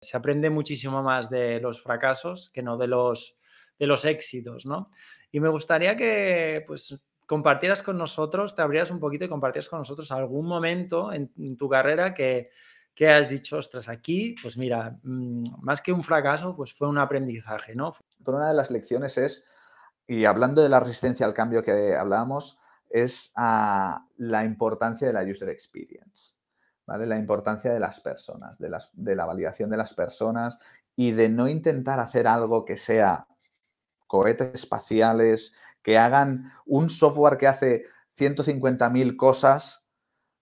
Se 0.00 0.16
aprende 0.16 0.50
muchísimo 0.50 1.02
más 1.02 1.30
de 1.30 1.60
los 1.60 1.82
fracasos 1.82 2.50
que 2.50 2.62
no 2.62 2.76
de 2.76 2.86
los, 2.86 3.36
de 3.78 3.86
los 3.86 4.04
éxitos, 4.04 4.66
¿no? 4.66 4.90
Y 5.32 5.40
me 5.40 5.48
gustaría 5.48 5.96
que, 5.96 6.64
pues, 6.66 6.98
compartieras 7.26 7.82
con 7.82 7.98
nosotros, 7.98 8.54
te 8.54 8.62
abrieras 8.62 8.90
un 8.90 9.00
poquito 9.00 9.24
y 9.24 9.28
compartieras 9.28 9.68
con 9.68 9.80
nosotros 9.80 10.12
algún 10.12 10.46
momento 10.46 11.12
en, 11.12 11.56
tu 11.56 11.68
carrera 11.68 12.14
que, 12.14 12.50
que, 12.94 13.08
has 13.08 13.28
dicho, 13.28 13.58
ostras, 13.58 13.88
aquí, 13.88 14.36
pues 14.40 14.56
mira, 14.56 14.98
mm, 15.02 15.42
más 15.60 15.82
que 15.82 15.92
un 15.92 16.02
fracaso, 16.02 16.54
pues 16.54 16.72
fue 16.72 16.88
un 16.88 16.98
aprendizaje, 16.98 17.74
¿no? 17.74 17.94
Pero 18.24 18.36
una 18.38 18.48
de 18.48 18.54
las 18.54 18.70
lecciones 18.70 19.18
es, 19.18 19.44
y 20.06 20.24
hablando 20.24 20.62
de 20.62 20.68
la 20.68 20.80
resistencia 20.80 21.26
al 21.26 21.34
cambio 21.34 21.62
que 21.62 21.94
hablábamos, 21.96 22.58
es 22.88 23.32
la 23.34 24.44
importancia 24.44 25.06
de 25.06 25.12
la 25.12 25.22
user 25.24 25.48
experience, 25.48 26.34
¿vale? 26.86 27.06
La 27.06 27.18
importancia 27.18 27.72
de 27.72 27.80
las 27.80 28.00
personas, 28.00 28.58
de, 28.58 29.16
la 29.16 29.26
validación 29.26 29.70
de 29.70 29.76
las 29.76 29.94
personas 29.94 30.58
y 30.94 31.12
de 31.12 31.28
no 31.28 31.48
intentar 31.48 32.00
hacer 32.00 32.26
algo 32.26 32.64
que 32.64 32.76
sea 32.76 33.26
cohetes 34.06 34.54
espaciales, 34.54 35.56
que 35.82 35.98
hagan 35.98 36.52
un 36.64 36.88
software 36.88 37.38
que 37.38 37.48
hace 37.48 37.84
150.000 38.18 39.16
cosas, 39.16 39.84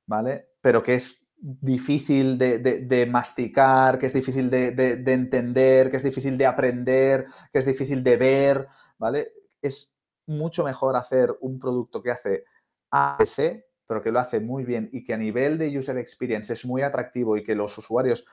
¿vale? 0.07 0.51
Pero 0.61 0.83
que 0.83 0.95
es 0.95 1.23
difícil 1.37 2.39
de, 2.39 3.09
masticar, 3.11 3.99
que 3.99 4.07
es 4.07 4.13
difícil 4.13 4.49
de, 4.49 4.73
de, 4.73 5.13
entender, 5.13 5.91
que 5.91 5.97
es 5.97 6.03
difícil 6.03 6.39
de 6.39 6.47
aprender, 6.47 7.27
que 7.53 7.59
es 7.59 7.67
difícil 7.67 8.03
de 8.03 8.17
ver, 8.17 8.69
¿vale? 8.99 9.33
Es 9.61 9.93
mucho 10.27 10.65
mejor 10.65 10.97
hacer 10.97 11.37
un 11.41 11.59
producto 11.59 12.03
que 12.03 12.11
hace 12.11 12.45
ABC, 12.91 13.65
pero 13.87 14.03
que 14.03 14.11
lo 14.11 14.19
hace 14.19 14.41
muy 14.41 14.65
bien 14.65 14.89
y 14.93 15.05
que 15.05 15.15
a 15.15 15.19
nivel 15.19 15.59
de 15.59 15.77
user 15.77 15.99
experience 15.99 16.53
es 16.53 16.65
muy 16.65 16.83
atractivo 16.83 17.37
y 17.37 17.45
que 17.45 17.55
los 17.55 17.77
usuarios 17.77 18.27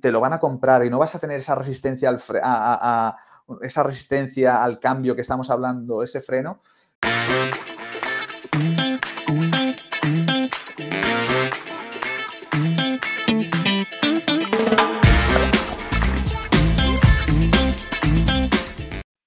te 0.00 0.12
lo 0.12 0.20
van 0.20 0.32
a 0.32 0.38
comprar 0.38 0.84
y 0.84 0.90
no 0.90 0.98
vas 0.98 1.14
a 1.14 1.18
tener 1.18 1.40
esa 1.40 1.54
resistencia 1.54 2.08
al 2.08 2.20
a, 2.42 3.16
esa 3.62 3.82
resistencia 3.82 4.62
al 4.62 4.78
cambio 4.78 5.14
que 5.14 5.20
estamos 5.20 5.50
hablando, 5.50 6.02
ese 6.02 6.22
freno. 6.22 6.62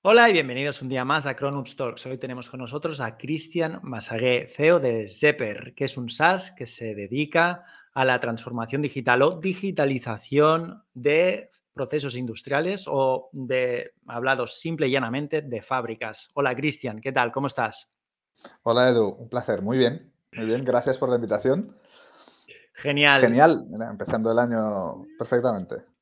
Hola 0.09 0.29
y 0.29 0.31
bienvenidos 0.31 0.81
un 0.81 0.87
día 0.87 1.03
más 1.03 1.25
a 1.25 1.35
Cronuts 1.35 1.75
Talks. 1.75 2.05
Hoy 2.05 2.17
tenemos 2.17 2.49
con 2.49 2.61
nosotros 2.61 3.01
a 3.01 3.17
Cristian 3.17 3.81
Masagué, 3.83 4.47
CEO 4.47 4.79
de 4.79 5.09
Zepper, 5.09 5.73
que 5.75 5.83
es 5.83 5.97
un 5.97 6.09
SaaS 6.09 6.51
que 6.51 6.65
se 6.65 6.95
dedica 6.95 7.65
a 7.93 8.05
la 8.05 8.17
transformación 8.17 8.81
digital 8.81 9.21
o 9.21 9.35
digitalización 9.35 10.81
de 10.93 11.49
procesos 11.73 12.15
industriales 12.15 12.85
o 12.87 13.27
de, 13.33 13.95
hablado 14.07 14.47
simple 14.47 14.87
y 14.87 14.91
llanamente, 14.91 15.41
de 15.41 15.61
fábricas. 15.61 16.29
Hola 16.35 16.55
Cristian, 16.55 17.01
¿qué 17.01 17.11
tal? 17.11 17.33
¿Cómo 17.33 17.47
estás? 17.47 17.93
Hola 18.63 18.87
Edu, 18.87 19.09
un 19.09 19.27
placer, 19.27 19.61
muy 19.61 19.77
bien, 19.77 20.13
muy 20.31 20.45
bien, 20.45 20.63
gracias 20.63 20.97
por 20.97 21.09
la 21.09 21.15
invitación. 21.15 21.75
Genial. 22.75 23.19
Genial, 23.19 23.67
empezando 23.91 24.31
el 24.31 24.39
año 24.39 25.05
perfectamente. 25.17 25.96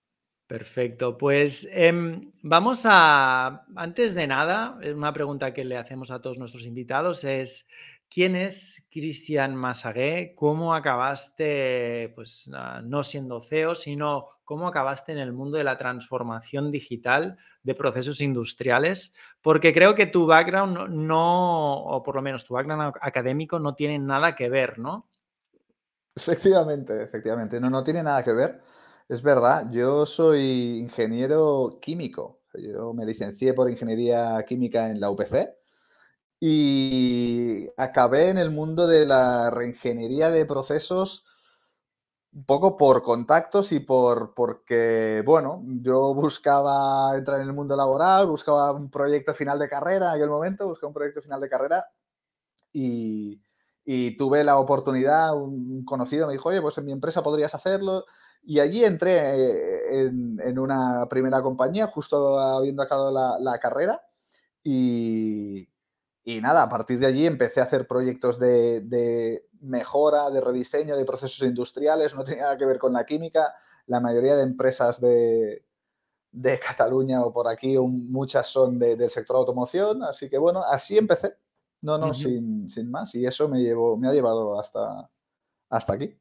Perfecto, 0.47 1.17
pues 1.17 1.67
em, 1.71 2.21
vamos 2.43 2.83
a, 2.85 3.65
antes 3.75 4.13
de 4.13 4.27
nada, 4.27 4.77
una 4.95 5.11
pregunta 5.11 5.53
que 5.55 5.65
le 5.65 5.75
hacemos 5.75 6.11
a 6.11 6.21
todos 6.21 6.37
nuestros 6.37 6.65
invitados 6.65 7.23
es, 7.23 7.67
¿quién 8.09 8.35
es 8.35 8.87
Cristian 8.91 9.55
Masagué? 9.55 10.35
¿Cómo 10.35 10.75
acabaste, 10.75 12.11
pues 12.13 12.47
no 12.83 13.01
siendo 13.01 13.41
CEO, 13.41 13.73
sino 13.73 14.27
cómo 14.43 14.67
acabaste 14.67 15.13
en 15.13 15.17
el 15.17 15.33
mundo 15.33 15.57
de 15.57 15.63
la 15.63 15.79
transformación 15.79 16.69
digital 16.69 17.39
de 17.63 17.73
procesos 17.73 18.21
industriales? 18.21 19.15
Porque 19.41 19.73
creo 19.73 19.95
que 19.95 20.05
tu 20.05 20.27
background 20.27 20.89
no, 20.91 21.73
o 21.73 22.03
por 22.03 22.17
lo 22.17 22.21
menos 22.21 22.45
tu 22.45 22.53
background 22.53 22.93
académico 23.01 23.57
no 23.57 23.73
tiene 23.73 23.97
nada 23.97 24.35
que 24.35 24.47
ver, 24.47 24.77
¿no? 24.77 25.09
Efectivamente, 26.15 27.01
efectivamente, 27.01 27.59
no, 27.59 27.71
no 27.71 27.83
tiene 27.83 28.03
nada 28.03 28.23
que 28.23 28.31
ver. 28.31 28.61
Es 29.07 29.21
verdad, 29.21 29.69
yo 29.71 30.05
soy 30.05 30.79
ingeniero 30.79 31.77
químico. 31.81 32.41
Yo 32.55 32.93
me 32.93 33.05
licencié 33.05 33.53
por 33.53 33.69
ingeniería 33.69 34.43
química 34.47 34.89
en 34.89 34.99
la 34.99 35.09
UPC 35.09 35.55
y 36.39 37.67
acabé 37.77 38.29
en 38.29 38.37
el 38.39 38.51
mundo 38.51 38.87
de 38.87 39.05
la 39.05 39.49
reingeniería 39.51 40.29
de 40.31 40.45
procesos 40.45 41.25
un 42.33 42.45
poco 42.45 42.75
por 42.75 43.01
contactos 43.01 43.71
y 43.71 43.79
por 43.79 44.33
porque, 44.33 45.23
bueno, 45.25 45.63
yo 45.81 46.13
buscaba 46.13 47.15
entrar 47.17 47.39
en 47.41 47.47
el 47.47 47.53
mundo 47.53 47.75
laboral, 47.77 48.27
buscaba 48.27 48.71
un 48.73 48.89
proyecto 48.89 49.33
final 49.33 49.57
de 49.57 49.69
carrera 49.69 50.09
en 50.11 50.17
aquel 50.17 50.29
momento, 50.29 50.67
buscaba 50.67 50.89
un 50.89 50.93
proyecto 50.93 51.21
final 51.21 51.39
de 51.39 51.49
carrera 51.49 51.85
y, 52.73 53.41
y 53.85 54.17
tuve 54.17 54.43
la 54.43 54.57
oportunidad, 54.59 55.35
un 55.35 55.85
conocido 55.85 56.27
me 56.27 56.33
dijo, 56.33 56.49
oye, 56.49 56.61
pues 56.61 56.77
en 56.79 56.85
mi 56.85 56.91
empresa 56.93 57.23
podrías 57.23 57.55
hacerlo. 57.55 58.05
Y 58.47 58.59
allí 58.59 58.85
entré 58.85 59.17
eh, 59.17 60.05
en, 60.05 60.59
una 60.59 61.07
primera 61.09 61.41
compañía, 61.41 61.87
justo 61.87 62.39
habiendo 62.39 62.83
acabado 62.83 63.11
la, 63.39 63.59
carrera. 63.59 64.01
Y, 64.63 65.67
nada, 66.25 66.63
a 66.63 66.69
partir 66.69 66.99
de 66.99 67.07
allí 67.07 67.25
empecé 67.25 67.59
a 67.59 67.63
hacer 67.63 67.87
proyectos 67.87 68.39
de, 68.39 69.47
mejora, 69.61 70.29
de 70.29 70.41
rediseño 70.41 70.95
de 70.95 71.05
procesos 71.05 71.45
industriales, 71.47 72.13
no 72.13 72.23
tenía 72.23 72.43
nada 72.43 72.57
que 72.57 72.65
ver 72.65 72.77
con 72.77 72.93
la 72.93 73.05
química. 73.05 73.55
La 73.87 73.99
mayoría 73.99 74.35
de 74.35 74.43
empresas 74.43 75.01
de, 75.01 75.63
Cataluña 76.67 77.23
o 77.23 77.33
por 77.33 77.47
aquí, 77.47 77.77
muchas 77.79 78.47
son 78.47 78.77
del 78.77 79.09
sector 79.09 79.37
automoción. 79.37 80.03
Así 80.03 80.29
que 80.29 80.37
bueno, 80.37 80.63
así 80.63 80.97
empecé. 80.97 81.35
No, 81.81 81.97
no, 81.97 82.13
sin, 82.13 82.69
sin, 82.69 82.91
más. 82.91 83.13
Y 83.15 83.25
eso 83.25 83.47
me, 83.47 83.59
llevó, 83.59 83.97
me 83.97 84.07
ha 84.07 84.13
llevado 84.13 84.59
hasta, 84.59 85.09
hasta 85.69 85.93
aquí. 85.93 86.15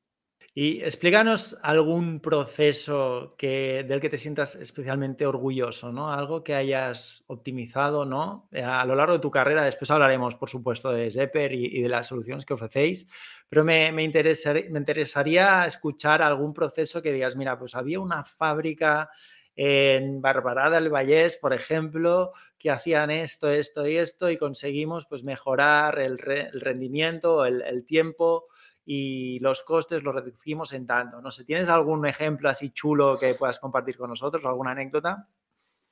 Y 0.56 0.82
explícanos 0.82 1.58
algún 1.62 2.20
proceso 2.20 3.34
que, 3.36 3.84
del 3.88 3.98
que 3.98 4.08
te 4.08 4.18
sientas 4.18 4.54
especialmente 4.54 5.26
orgulloso, 5.26 5.90
¿no? 5.90 6.12
Algo 6.12 6.44
que 6.44 6.54
hayas 6.54 7.24
optimizado, 7.26 8.04
¿no? 8.04 8.48
Eh, 8.52 8.62
a 8.62 8.84
lo 8.84 8.94
largo 8.94 9.14
de 9.14 9.18
tu 9.18 9.32
carrera, 9.32 9.64
después 9.64 9.90
hablaremos, 9.90 10.36
por 10.36 10.48
supuesto, 10.48 10.92
de 10.92 11.10
Zepper 11.10 11.52
y, 11.52 11.82
de 11.82 11.88
las 11.88 12.06
soluciones 12.06 12.46
que 12.46 12.54
ofrecéis, 12.54 13.08
pero 13.48 13.64
me, 13.64 13.90
me, 13.90 14.04
interesaría 14.04 15.66
escuchar 15.66 16.22
algún 16.22 16.54
proceso 16.54 17.02
que 17.02 17.12
digas, 17.12 17.34
mira, 17.34 17.58
pues 17.58 17.74
había 17.74 17.98
una 17.98 18.22
fábrica 18.22 19.10
en 19.56 20.20
Barbará 20.20 20.70
del 20.70 20.88
Vallés, 20.88 21.36
por 21.36 21.52
ejemplo, 21.52 22.30
que 22.58 22.70
hacían 22.70 23.10
esto, 23.10 23.50
esto 23.50 23.88
y 23.88 23.96
esto 23.96 24.30
y 24.30 24.36
conseguimos 24.36 25.06
pues 25.06 25.24
mejorar 25.24 25.98
el, 25.98 26.16
rendimiento, 26.18 27.44
el 27.44 27.84
tiempo 27.84 28.46
y 28.86 29.38
los 29.40 29.62
costes 29.62 30.02
los 30.02 30.14
reducimos 30.14 30.72
en 30.72 30.86
tanto. 30.86 31.20
No 31.20 31.30
sé, 31.30 31.44
¿tienes 31.44 31.68
algún 31.68 32.06
ejemplo 32.06 32.48
así 32.48 32.70
chulo 32.70 33.16
que 33.18 33.34
puedas 33.34 33.58
compartir 33.58 33.96
con 33.96 34.10
nosotros 34.10 34.44
o 34.44 34.48
alguna 34.48 34.72
anécdota? 34.72 35.28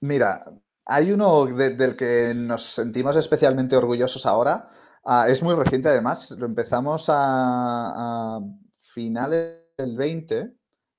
Mira, 0.01 0.45
hay 0.85 1.13
uno 1.13 1.47
del 1.47 1.97
que 1.97 2.33
nos 2.35 2.63
sentimos 2.63 3.17
especialmente 3.17 3.77
orgullosos 3.77 4.27
ahora. 4.27 4.69
Ah, 5.05 5.27
es 5.29 5.43
muy 5.43 5.55
reciente 5.55 5.89
además, 5.89 6.31
lo 6.33 6.47
empezamos 6.47 7.07
a, 7.09 8.41
finales 8.77 9.63
del 9.77 9.97
20, 9.97 10.55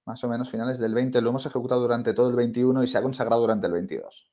más 0.05 0.23
o 0.23 0.27
menos 0.27 0.49
finales 0.49 0.79
del 0.79 0.93
20, 0.93 1.21
lo 1.21 1.29
hemos 1.29 1.45
ejecutado 1.45 1.81
durante 1.81 2.13
todo 2.13 2.29
el 2.29 2.35
21 2.35 2.83
y 2.83 2.87
se 2.87 2.97
ha 2.97 3.01
consagrado 3.01 3.41
durante 3.41 3.67
el 3.67 3.73
22. 3.73 4.31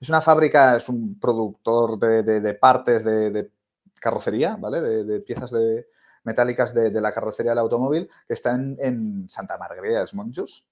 Es 0.00 0.08
una 0.08 0.20
fábrica, 0.20 0.76
es 0.76 0.88
un 0.88 1.18
productor 1.18 1.98
de, 1.98 2.54
partes 2.54 3.02
de, 3.04 3.50
carrocería, 3.98 4.56
¿vale? 4.56 4.80
de 4.80 5.20
piezas 5.20 5.50
de, 5.50 5.86
metálicas 6.24 6.74
de, 6.74 7.00
la 7.00 7.12
carrocería 7.12 7.52
del 7.52 7.60
automóvil 7.60 8.08
que 8.26 8.34
están 8.34 8.76
en 8.78 9.28
Santa 9.28 9.58
Margarida 9.58 10.00
de 10.00 10.06
Monjos. 10.14 10.66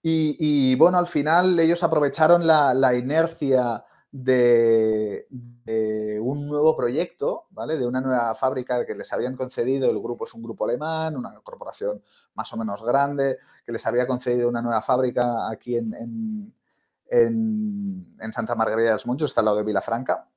Y, 0.00 0.74
bueno, 0.76 0.98
al 0.98 1.06
final 1.06 1.58
ellos 1.58 1.82
aprovecharon 1.82 2.46
la, 2.46 2.94
inercia 2.94 3.84
de, 4.10 5.26
un 6.20 6.46
nuevo 6.46 6.76
proyecto, 6.76 7.46
¿vale? 7.50 7.76
De 7.76 7.86
una 7.86 8.00
nueva 8.00 8.34
fábrica 8.34 8.86
que 8.86 8.94
les 8.94 9.12
habían 9.12 9.36
concedido, 9.36 9.90
el 9.90 10.00
grupo 10.00 10.24
es 10.24 10.34
un 10.34 10.42
grupo 10.42 10.64
alemán, 10.64 11.16
una 11.16 11.34
corporación 11.42 12.02
más 12.34 12.52
o 12.52 12.56
menos 12.56 12.82
grande, 12.84 13.38
que 13.66 13.72
les 13.72 13.84
había 13.86 14.06
concedido 14.06 14.48
una 14.48 14.62
nueva 14.62 14.82
fábrica 14.82 15.50
aquí 15.50 15.76
en, 15.76 16.54
en, 17.10 18.32
Santa 18.32 18.54
Margarida 18.54 18.88
de 18.88 18.92
los 18.94 19.06
Monchos, 19.06 19.30
está 19.30 19.40
al 19.40 19.46
lado 19.46 19.58
de 19.58 19.64
Vilafranca, 19.64 20.28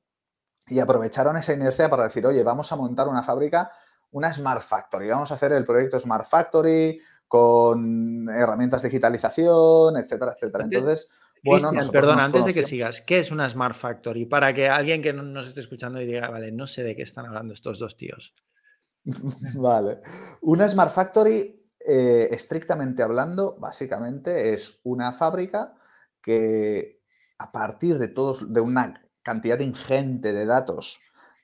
y 0.67 0.79
aprovecharon 0.79 1.37
esa 1.37 1.53
inercia 1.53 1.89
para 1.89 2.03
decir, 2.03 2.25
oye, 2.25 2.43
vamos 2.43 2.71
a 2.71 2.75
montar 2.75 3.07
una 3.07 3.23
fábrica 3.23 3.71
una 4.11 4.31
Smart 4.31 4.61
Factory. 4.61 5.09
Vamos 5.09 5.31
a 5.31 5.35
hacer 5.35 5.51
el 5.53 5.63
proyecto 5.63 5.99
Smart 5.99 6.27
Factory 6.27 6.99
con 7.27 8.27
herramientas 8.29 8.81
de 8.81 8.89
digitalización, 8.89 9.97
etcétera, 9.97 10.33
etcétera. 10.33 10.65
Entonces, 10.65 11.09
bueno, 11.43 11.71
perdón, 11.91 12.19
antes 12.19 12.45
de 12.45 12.53
que 12.53 12.61
sigas, 12.61 13.01
¿qué 13.01 13.19
es 13.19 13.31
una 13.31 13.49
Smart 13.49 13.75
Factory? 13.75 14.25
Para 14.25 14.53
que 14.53 14.69
alguien 14.69 15.01
que 15.01 15.13
no 15.13 15.23
nos 15.23 15.47
esté 15.47 15.61
escuchando 15.61 15.99
y 16.01 16.05
diga, 16.05 16.29
vale, 16.29 16.51
no 16.51 16.67
sé 16.67 16.83
de 16.83 16.95
qué 16.95 17.01
están 17.01 17.25
hablando 17.25 17.53
estos 17.53 17.79
dos 17.79 17.97
tíos. 17.97 18.35
vale. 19.55 20.01
Una 20.41 20.67
Smart 20.67 20.93
Factory 20.93 21.61
eh, 21.79 22.29
estrictamente 22.31 23.01
hablando, 23.01 23.55
básicamente 23.59 24.53
es 24.53 24.79
una 24.83 25.13
fábrica 25.13 25.73
que 26.21 27.01
a 27.39 27.51
partir 27.51 27.97
de 27.97 28.07
todos, 28.07 28.53
de 28.53 28.61
una 28.61 29.01
cantidad 29.23 29.59
ingente 29.59 30.33
de 30.33 30.45
datos, 30.45 30.99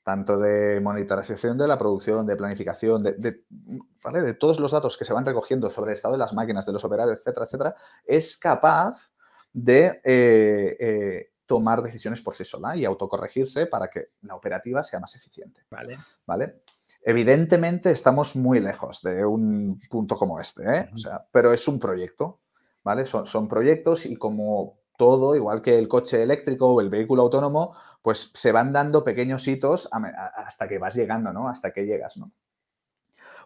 tanto 0.07 0.39
de 0.39 0.79
monitorización 0.79 1.57
de 1.57 1.67
la 1.67 1.77
producción, 1.77 2.25
de 2.25 2.37
planificación, 2.37 3.03
de, 3.03 3.11
de, 3.11 4.33
todos 4.35 4.57
los 4.57 4.71
datos 4.71 4.97
que 4.97 5.03
se 5.03 5.11
van 5.11 5.25
recogiendo 5.25 5.69
sobre 5.69 5.91
el 5.91 5.95
estado 5.95 6.13
de 6.13 6.19
las 6.19 6.33
máquinas, 6.33 6.65
de 6.65 6.71
los 6.71 6.85
operarios, 6.85 7.19
etcétera, 7.19 7.45
etcétera, 7.45 7.75
es 8.05 8.37
capaz 8.37 9.11
de 9.51 9.99
eh, 10.05 10.77
eh, 10.79 11.31
tomar 11.45 11.83
decisiones 11.83 12.21
por 12.21 12.33
sí 12.33 12.45
sola 12.45 12.77
y 12.77 12.85
autocorregirse 12.85 13.65
para 13.65 13.89
que 13.89 14.11
la 14.21 14.35
operativa 14.35 14.81
sea 14.81 15.01
más 15.01 15.13
eficiente. 15.13 15.65
Vale. 15.69 15.97
¿Vale? 16.25 16.61
Evidentemente 17.01 17.91
estamos 17.91 18.37
muy 18.37 18.61
lejos 18.61 19.01
de 19.01 19.25
un 19.25 19.77
punto 19.89 20.15
como 20.15 20.39
este, 20.39 20.63
¿eh? 20.73 20.89
pero 21.33 21.51
es 21.51 21.67
un 21.67 21.81
proyecto, 21.81 22.39
¿vale? 22.81 23.05
Son, 23.05 23.25
son, 23.25 23.49
proyectos 23.49 24.05
y 24.05 24.15
como 24.15 24.79
todo, 24.97 25.35
igual 25.35 25.61
que 25.61 25.77
el 25.79 25.87
coche 25.87 26.21
eléctrico 26.21 26.67
o 26.67 26.81
el 26.81 26.89
vehículo 26.89 27.23
autónomo, 27.23 27.75
pues 28.01 28.31
se 28.33 28.51
van 28.51 28.73
dando 28.73 29.03
pequeños 29.03 29.47
hitos 29.47 29.87
hasta 29.91 30.67
que 30.67 30.79
vas 30.79 30.95
llegando, 30.95 31.31
¿no? 31.31 31.47
Hasta 31.47 31.71
que 31.71 31.85
llegas, 31.85 32.17
¿no? 32.17 32.31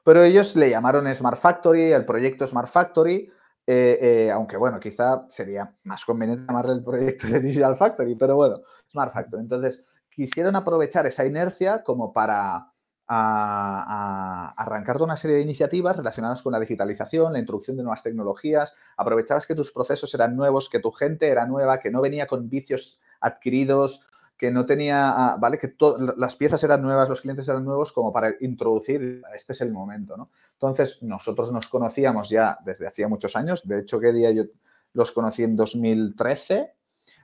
Pero 0.03 0.23
ellos 0.23 0.55
le 0.55 0.69
llamaron 0.69 1.13
Smart 1.13 1.37
Factory, 1.37 1.91
el 1.91 2.05
proyecto 2.05 2.47
Smart 2.47 2.67
Factory, 2.67 3.31
eh, 3.67 3.99
eh, 4.01 4.31
aunque 4.31 4.57
bueno, 4.57 4.79
quizá 4.79 5.25
sería 5.29 5.73
más 5.83 6.03
conveniente 6.03 6.45
llamarle 6.47 6.73
el 6.73 6.83
proyecto 6.83 7.27
de 7.27 7.39
Digital 7.39 7.75
Factory, 7.75 8.15
pero 8.15 8.35
bueno, 8.35 8.55
Smart 8.89 9.13
Factory. 9.13 9.43
Entonces, 9.43 9.85
quisieron 10.09 10.55
aprovechar 10.55 11.05
esa 11.05 11.25
inercia 11.25 11.83
como 11.83 12.11
para 12.11 12.70
a, 13.07 14.53
arrancar 14.57 14.95
toda 14.95 15.05
una 15.05 15.15
serie 15.15 15.37
de 15.37 15.43
iniciativas 15.43 15.97
relacionadas 15.97 16.41
con 16.41 16.53
la 16.53 16.59
digitalización, 16.59 17.33
la 17.33 17.39
introducción 17.39 17.77
de 17.77 17.83
nuevas 17.83 18.03
tecnologías, 18.03 18.73
aprovechabas 18.97 19.45
que 19.45 19.55
tus 19.55 19.71
procesos 19.71 20.13
eran 20.13 20.35
nuevos, 20.35 20.69
que 20.69 20.79
tu 20.79 20.91
gente 20.91 21.27
era 21.27 21.45
nueva, 21.45 21.79
que 21.79 21.91
no 21.91 22.01
venía 22.01 22.27
con 22.27 22.49
vicios 22.49 22.99
adquiridos, 23.19 24.01
que 24.37 24.49
no 24.49 24.65
tenía, 24.65 25.11
ah, 25.11 25.37
¿vale? 25.39 25.57
Que 25.57 25.75
las 26.17 26.35
piezas 26.35 26.63
eran 26.63 26.81
nuevas, 26.81 27.07
los 27.09 27.21
clientes 27.21 27.47
eran 27.47 27.63
nuevos 27.63 27.91
como 27.91 28.11
para 28.11 28.33
introducir, 28.39 29.21
este 29.35 29.53
es 29.53 29.61
el 29.61 29.71
momento, 29.71 30.17
¿no? 30.17 30.31
Entonces, 30.53 31.03
nosotros 31.03 31.51
nos 31.51 31.67
conocíamos 31.67 32.29
ya 32.29 32.57
desde 32.65 32.87
hacía 32.87 33.07
muchos 33.07 33.35
años, 33.35 33.67
de 33.67 33.79
hecho, 33.79 33.99
¿qué 33.99 34.11
día 34.11 34.31
yo 34.31 34.45
los 34.93 35.11
conocí 35.11 35.43
en 35.43 35.55
2013? 35.55 36.73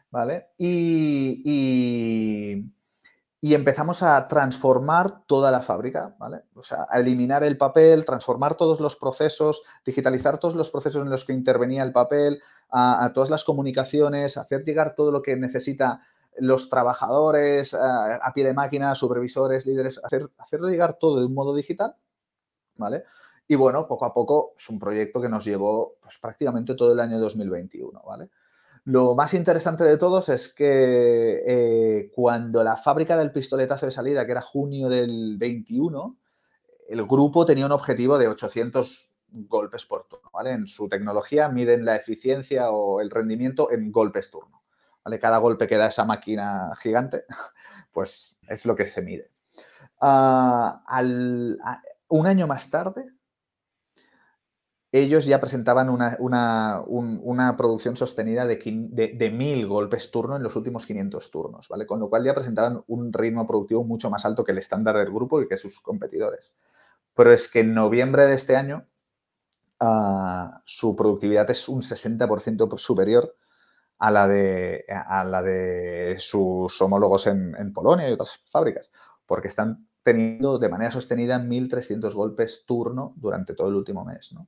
¿Vale? 0.09 0.51
y 0.57 1.41
y 1.44 2.76
empezamos 3.42 4.01
a 4.01 4.28
transformar 4.28 5.24
toda 5.28 5.51
la 5.51 5.62
fábrica, 5.62 6.16
¿vale? 6.18 6.44
O 6.56 6.63
sea, 6.63 6.88
a 6.89 7.00
eliminar 7.00 7.44
el 7.44 7.57
papel, 7.57 8.04
transformar 8.04 8.56
todos 8.56 8.80
los 8.80 8.95
procesos, 8.95 9.62
digitalizar 9.86 10.39
todos 10.39 10.56
los 10.56 10.72
procesos 10.72 11.04
en 11.04 11.10
los 11.10 11.24
que 11.24 11.34
intervenía 11.34 11.84
el 11.84 11.92
papel, 11.92 12.42
a, 12.69 13.12
todas 13.13 13.30
las 13.30 13.44
comunicaciones, 13.44 14.38
hacer 14.38 14.63
llegar 14.63 14.95
todo 14.95 15.12
lo 15.12 15.22
que 15.22 15.38
necesita 15.38 16.01
los 16.39 16.69
trabajadores 16.69 17.74
a, 17.74 18.31
pie 18.34 18.44
de 18.44 18.54
máquina, 18.54 18.95
supervisores, 18.95 19.66
líderes, 19.66 20.00
hacer, 20.04 20.30
hacerlo 20.38 20.69
llegar 20.69 20.98
todo 21.00 21.19
de 21.19 21.25
un 21.25 21.34
modo 21.34 21.56
digital, 21.56 21.95
¿vale? 22.75 23.04
Y 23.48 23.56
bueno, 23.56 23.88
poco 23.88 24.06
a 24.06 24.13
poco 24.13 24.54
es 24.57 24.68
un 24.69 24.78
proyecto 24.78 25.22
que 25.22 25.30
nos 25.30 25.45
llevó 25.45 25.95
pues, 26.01 26.18
prácticamente 26.18 26.75
todo 26.75 26.92
el 26.92 27.00
año 27.00 27.19
2021, 27.19 28.01
¿vale? 28.06 28.30
Lo 28.88 29.16
más 29.16 29.34
interesante 29.34 29.84
de 29.84 29.98
todos 29.98 30.30
es 30.30 30.54
que 30.54 31.44
eh, 31.45 32.10
cuando 32.16 32.63
la 32.63 32.78
fábrica 32.78 33.18
del 33.18 33.34
pistoletazo 33.34 33.86
de 33.86 33.92
salida, 33.92 34.25
que 34.25 34.31
era 34.31 34.42
junio 34.42 34.88
del 34.88 35.36
21, 35.38 36.18
el 36.88 37.06
grupo 37.06 37.45
tenía 37.45 37.66
un 37.66 37.74
objetivo 37.74 38.18
de 38.18 38.30
800 38.30 39.13
golpes 39.28 39.86
por 39.86 40.07
turno. 40.07 40.30
En 40.45 40.69
su 40.69 40.88
tecnología 40.88 41.50
miden 41.50 41.84
la 41.84 41.98
eficiencia 41.98 42.72
o 42.72 43.01
el 43.01 43.10
rendimiento 43.10 43.74
en 43.74 43.92
golpes 43.92 44.31
turno. 44.31 44.63
Cada 45.19 45.39
golpe 45.39 45.68
que 45.68 45.75
da 45.75 45.88
esa 45.88 46.06
máquina 46.06 46.74
gigante, 46.80 47.25
pues 47.92 48.39
es 48.48 48.66
lo 48.66 48.74
que 48.78 48.86
se 48.86 49.01
mide. 49.01 49.31
Ah, 50.00 50.81
un 52.07 52.25
año 52.25 52.48
más 52.48 52.69
tarde, 52.69 53.06
ellos 55.00 55.26
ya 55.26 55.40
presentaban 55.40 55.90
una, 55.90 57.56
producción 57.58 57.96
sostenida 57.96 58.46
de, 58.46 59.32
mil 59.34 59.68
golpes 59.68 60.12
turno 60.12 60.36
en 60.36 60.44
los 60.44 60.56
últimos 60.56 60.86
500 60.86 61.32
turnos, 61.32 61.68
¿vale? 61.70 61.86
Con 61.86 62.00
lo 62.00 62.10
cual 62.10 62.24
ya 62.24 62.34
presentaban 62.34 62.84
un 62.88 63.12
ritmo 63.12 63.46
productivo 63.48 63.84
mucho 63.84 64.10
más 64.10 64.26
alto 64.26 64.44
que 64.44 64.52
el 64.52 64.58
estándar 64.60 64.98
del 64.98 65.12
grupo 65.12 65.42
y 65.42 65.48
que 65.48 65.58
sus 65.58 65.80
competidores. 65.80 66.54
Pero 67.16 67.32
es 67.32 67.48
que 67.48 67.62
en 67.62 67.74
noviembre 67.74 68.26
de 68.26 68.36
este 68.36 68.56
año 68.56 68.86
ah, 69.80 70.62
su 70.66 70.96
productividad 70.96 71.50
es 71.50 71.68
un 71.70 71.82
60% 71.82 72.78
superior 72.78 73.36
a 74.00 74.12
la, 74.12 74.28
de, 74.28 74.86
a 74.90 75.24
la 75.24 75.42
de 75.42 76.18
sus 76.20 76.82
homólogos 76.82 77.28
en, 77.28 77.56
en 77.56 77.74
Polonia 77.74 78.10
y 78.10 78.14
otras 78.14 78.40
fábricas, 78.46 78.92
porque 79.26 79.48
están 79.48 79.88
teniendo 80.04 80.60
de 80.60 80.70
manera 80.70 80.92
sostenida 80.92 81.40
1.300 81.40 82.14
golpes 82.14 82.64
turno 82.66 83.14
durante 83.18 83.54
todo 83.54 83.70
el 83.70 83.76
último 83.76 84.06
mes, 84.06 84.32
¿no? 84.34 84.48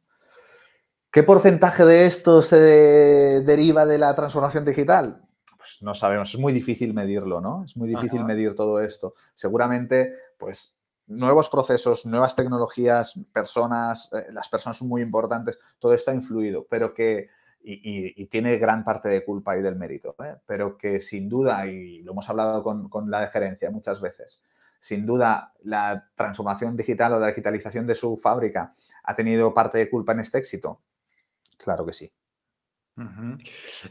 ¿Qué 1.11 1.23
porcentaje 1.23 1.85
de 1.85 2.05
esto 2.05 2.43
se 2.43 3.41
deriva 3.41 3.85
de 3.87 3.97
la 3.97 4.13
transformación 4.13 4.63
digital? 4.63 5.23
Pues 5.57 5.79
no 5.81 5.95
sabemos, 5.95 6.33
es 6.33 6.39
muy 6.39 6.53
difícil 6.53 6.93
medirlo, 6.93 7.41
¿no? 7.41 7.63
Es 7.65 7.75
muy 7.75 7.89
difícil 7.89 8.23
medir 8.23 8.53
todo 8.53 8.79
esto. 8.79 9.15
Seguramente, 9.33 10.13
pues, 10.37 10.79
nuevos 11.07 11.49
procesos, 11.49 12.05
nuevas 12.05 12.35
tecnologías, 12.35 13.19
personas, 13.33 14.13
eh, 14.13 14.27
las 14.31 14.49
personas 14.49 14.77
son 14.77 14.87
muy 14.87 15.01
importantes, 15.01 15.57
todo 15.79 15.95
esto 15.95 16.11
ha 16.11 16.13
influido, 16.13 16.67
pero 16.69 16.93
que, 16.93 17.29
y, 17.63 18.27
tiene 18.27 18.57
gran 18.59 18.83
parte 18.83 19.09
de 19.09 19.25
culpa 19.25 19.57
y 19.57 19.63
del 19.63 19.75
mérito, 19.75 20.15
¿eh? 20.23 20.35
pero 20.45 20.77
que 20.77 21.01
sin 21.01 21.27
duda, 21.27 21.65
y 21.65 22.03
lo 22.03 22.11
hemos 22.11 22.29
hablado 22.29 22.63
con, 22.63 22.87
con 22.87 23.09
la 23.09 23.21
de 23.21 23.27
gerencia 23.29 23.71
muchas 23.71 23.99
veces, 23.99 24.43
sin 24.79 25.07
duda 25.07 25.53
la 25.63 26.07
transformación 26.15 26.77
digital 26.77 27.13
o 27.13 27.19
la 27.19 27.27
digitalización 27.27 27.87
de 27.87 27.95
su 27.95 28.15
fábrica 28.15 28.73
ha 29.03 29.15
tenido 29.15 29.53
parte 29.53 29.79
de 29.79 29.89
culpa 29.89 30.13
en 30.13 30.19
este 30.19 30.37
éxito. 30.37 30.79
Claro 31.59 31.85
que 31.85 31.93
sí. 31.93 32.11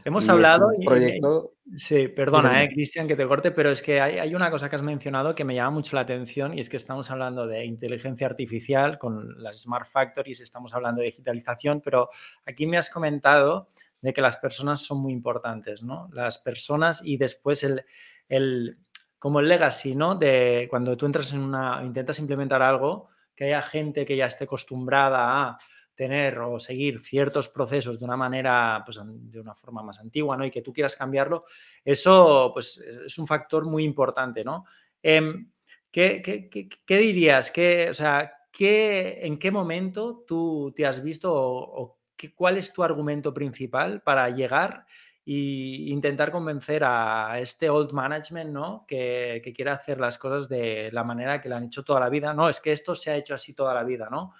Hemos 0.05 0.29
hablado. 0.29 0.69
proyecto... 0.85 1.53
sí, 1.75 2.09
perdona, 2.09 2.63
eh, 2.63 2.69
Cristian, 2.69 3.07
que 3.07 3.15
te 3.15 3.27
corte, 3.27 3.51
pero 3.51 3.71
es 3.71 3.81
que 3.81 3.99
hay, 3.99 4.35
una 4.35 4.51
cosa 4.51 4.69
que 4.69 4.75
has 4.75 4.83
mencionado 4.83 5.33
que 5.33 5.45
me 5.45 5.55
llama 5.55 5.71
mucho 5.71 5.95
la 5.95 6.01
atención 6.01 6.55
y 6.55 6.61
es 6.61 6.69
que 6.69 6.77
estamos 6.77 7.09
hablando 7.09 7.47
de 7.47 7.65
inteligencia 7.65 8.27
artificial 8.27 8.99
con 8.99 9.41
las 9.41 9.61
smart 9.61 9.87
factories, 9.87 10.41
estamos 10.41 10.73
hablando 10.73 11.01
de 11.01 11.07
digitalización, 11.07 11.81
pero 11.81 12.09
aquí 12.45 12.67
me 12.67 12.77
has 12.77 12.89
comentado 12.89 13.69
de 14.01 14.13
que 14.13 14.21
las 14.21 14.37
personas 14.37 14.81
son 14.81 15.01
muy 15.01 15.11
importantes, 15.11 15.81
¿no? 15.81 16.09
Las 16.13 16.37
personas 16.37 17.03
y 17.03 17.17
después 17.17 17.63
el, 17.63 17.83
el 18.27 18.77
como 19.17 19.39
el 19.39 19.47
legacy, 19.47 19.95
¿no? 19.95 20.15
De 20.15 20.67
cuando 20.69 20.95
tú 20.95 21.05
entras 21.05 21.33
en 21.33 21.39
una, 21.39 21.81
intentas 21.83 22.19
implementar 22.19 22.61
algo, 22.61 23.09
que 23.35 23.45
haya 23.45 23.61
gente 23.61 24.05
que 24.05 24.15
ya 24.15 24.27
esté 24.27 24.45
acostumbrada 24.45 25.41
a 25.41 25.57
tener 25.99 26.39
o 26.39 26.57
seguir 26.59 27.01
ciertos 27.01 27.49
procesos 27.49 27.99
de 27.99 28.05
una 28.05 28.15
manera, 28.15 28.81
pues 28.85 29.01
de 29.05 29.37
una 29.37 29.53
forma 29.53 29.83
más 29.83 29.99
antigua, 29.99 30.37
¿no? 30.37 30.45
Y 30.45 30.49
que 30.49 30.61
tú 30.61 30.71
quieras 30.71 30.95
cambiarlo, 30.95 31.43
eso 31.83 32.51
pues 32.53 32.77
es 32.77 33.17
un 33.17 33.27
factor 33.27 33.65
muy 33.65 33.83
importante, 33.83 34.45
¿no? 34.45 34.63
Em, 35.03 35.51
¿qué, 35.91 36.49
dirías? 36.87 37.51
¿Qué, 37.51 37.87
o 37.89 37.93
sea, 37.93 38.31
¿qué, 38.49 39.19
¿En 39.23 39.37
qué 39.37 39.51
momento 39.51 40.23
tú 40.25 40.71
te 40.73 40.85
has 40.85 41.03
visto 41.03 41.33
o, 41.35 41.99
cuál 42.33 42.55
es 42.55 42.71
tu 42.71 42.81
argumento 42.81 43.33
principal 43.33 44.01
para 44.01 44.29
llegar 44.29 44.85
e 45.25 45.89
intentar 45.91 46.31
convencer 46.31 46.81
a 46.85 47.41
este 47.41 47.69
old 47.69 47.91
management, 47.91 48.51
¿no? 48.51 48.85
Que, 48.87 49.41
que 49.43 49.51
quiere 49.51 49.71
hacer 49.71 49.99
las 49.99 50.17
cosas 50.17 50.47
de 50.47 50.91
la 50.93 51.03
manera 51.03 51.41
que 51.41 51.49
lo 51.49 51.57
han 51.57 51.65
hecho 51.65 51.83
toda 51.83 51.99
la 51.99 52.07
vida. 52.07 52.33
No, 52.33 52.47
es 52.47 52.61
que 52.61 52.71
esto 52.71 52.95
se 52.95 53.11
ha 53.11 53.17
hecho 53.17 53.35
así 53.35 53.53
toda 53.53 53.73
la 53.73 53.83
vida, 53.83 54.07
¿no? 54.09 54.33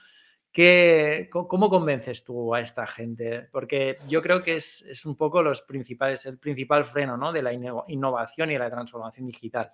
¿Cómo 1.32 1.70
convences 1.70 2.24
tú 2.24 2.56
a 2.56 2.62
esta 2.62 2.88
gente? 2.88 3.48
Porque 3.51 3.98
yo 4.08 4.22
creo 4.22 4.41
que 4.41 4.56
es, 4.56 5.06
un 5.06 5.15
poco 5.15 5.44
los 5.44 5.62
principales, 5.62 6.25
el 6.25 6.39
principal 6.39 6.86
freno 6.86 7.18
¿no? 7.18 7.32
de 7.32 7.44
la 7.44 7.53
innovación 7.53 8.51
y 8.51 8.58
la 8.58 8.70
transformación 8.70 9.27
digital. 9.27 9.74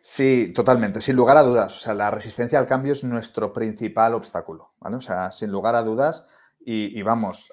Sí, 0.00 0.52
totalmente, 0.54 1.00
sin 1.00 1.16
lugar 1.16 1.36
a 1.36 1.42
dudas. 1.42 1.74
O 1.76 1.80
sea, 1.80 1.92
la 1.92 2.12
resistencia 2.12 2.60
al 2.60 2.68
cambio 2.68 2.92
es 2.92 3.02
nuestro 3.02 3.52
principal 3.52 4.14
obstáculo, 4.14 4.74
¿vale? 4.78 4.96
O 4.96 5.00
sea, 5.00 5.32
sin 5.32 5.50
lugar 5.50 5.74
a 5.74 5.82
dudas, 5.82 6.24
y, 6.68 7.00
vamos, 7.02 7.48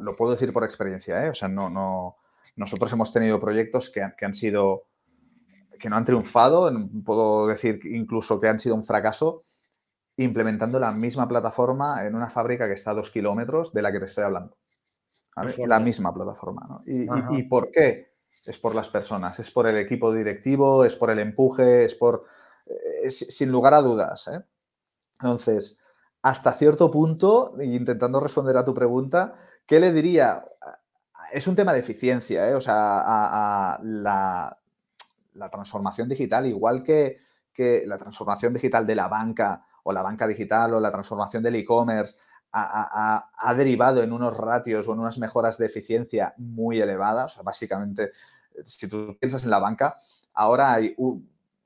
lo 0.00 0.12
puedo 0.16 0.32
decir 0.32 0.52
por 0.52 0.64
experiencia, 0.64 1.26
¿eh? 1.26 1.30
O 1.30 1.34
sea, 1.34 1.48
no, 1.48 1.68
no, 1.70 2.16
nosotros 2.56 2.92
hemos 2.92 3.12
tenido 3.12 3.38
proyectos 3.40 3.90
que, 3.90 4.06
que 4.16 4.24
han 4.24 4.34
sido, 4.34 4.84
que 5.78 5.88
no 5.90 5.96
han 5.96 6.04
triunfado, 6.04 6.70
puedo 7.04 7.46
decir 7.46 7.80
incluso 7.84 8.40
que 8.40 8.48
han 8.48 8.60
sido 8.60 8.74
un 8.74 8.84
fracaso, 8.84 9.42
implementando 10.18 10.78
la 10.80 10.92
misma 10.92 11.28
plataforma 11.28 12.04
en 12.04 12.14
una 12.14 12.28
fábrica 12.28 12.66
que 12.66 12.74
está 12.74 12.90
a 12.90 12.94
dos 12.94 13.10
kilómetros 13.10 13.72
de 13.72 13.82
la 13.82 13.92
que 13.92 14.00
te 14.00 14.04
estoy 14.06 14.24
hablando. 14.24 14.56
La 15.66 15.78
misma 15.78 16.12
plataforma. 16.12 16.66
¿no? 16.68 16.82
¿Y, 16.84 17.44
por 17.44 17.70
qué? 17.70 18.14
Es 18.44 18.58
por 18.58 18.74
las 18.74 18.88
personas, 18.88 19.38
es 19.38 19.50
por 19.50 19.68
el 19.68 19.76
equipo 19.76 20.12
directivo, 20.12 20.84
es 20.84 20.96
por 20.96 21.10
el 21.10 21.20
empuje, 21.20 21.84
es 21.84 21.94
por... 21.94 22.24
Eh, 22.66 23.10
sin 23.10 23.52
lugar 23.52 23.74
a 23.74 23.80
dudas. 23.80 24.28
¿eh? 24.28 24.42
Entonces, 25.20 25.80
hasta 26.22 26.52
cierto 26.54 26.90
punto, 26.90 27.54
intentando 27.60 28.18
responder 28.18 28.56
a 28.56 28.64
tu 28.64 28.74
pregunta, 28.74 29.36
¿qué 29.66 29.78
le 29.78 29.92
diría? 29.92 30.44
Es 31.32 31.46
un 31.46 31.54
tema 31.54 31.72
de 31.72 31.80
eficiencia, 31.80 32.48
¿eh? 32.48 32.54
o 32.54 32.60
sea, 32.60 33.74
a, 33.74 33.80
la, 33.82 34.58
transformación 35.52 36.08
digital, 36.08 36.46
igual 36.46 36.82
que, 36.82 37.18
que 37.52 37.84
la 37.86 37.98
transformación 37.98 38.52
digital 38.52 38.84
de 38.84 38.96
la 38.96 39.06
banca 39.06 39.64
o 39.88 39.92
la 39.92 40.02
banca 40.02 40.26
digital 40.26 40.74
o 40.74 40.80
la 40.80 40.90
transformación 40.90 41.42
del 41.42 41.54
e-commerce 41.54 42.14
ha, 42.52 43.54
derivado 43.56 44.02
en 44.02 44.12
unos 44.12 44.36
ratios 44.36 44.86
o 44.86 44.92
en 44.92 45.00
unas 45.00 45.18
mejoras 45.18 45.56
de 45.56 45.64
eficiencia 45.64 46.34
muy 46.36 46.78
elevadas. 46.78 47.32
O 47.32 47.34
sea, 47.36 47.42
básicamente, 47.42 48.12
si 48.64 48.86
tú 48.86 49.16
piensas 49.18 49.44
en 49.44 49.50
la 49.50 49.58
banca, 49.58 49.96
ahora 50.34 50.74
hay 50.74 50.94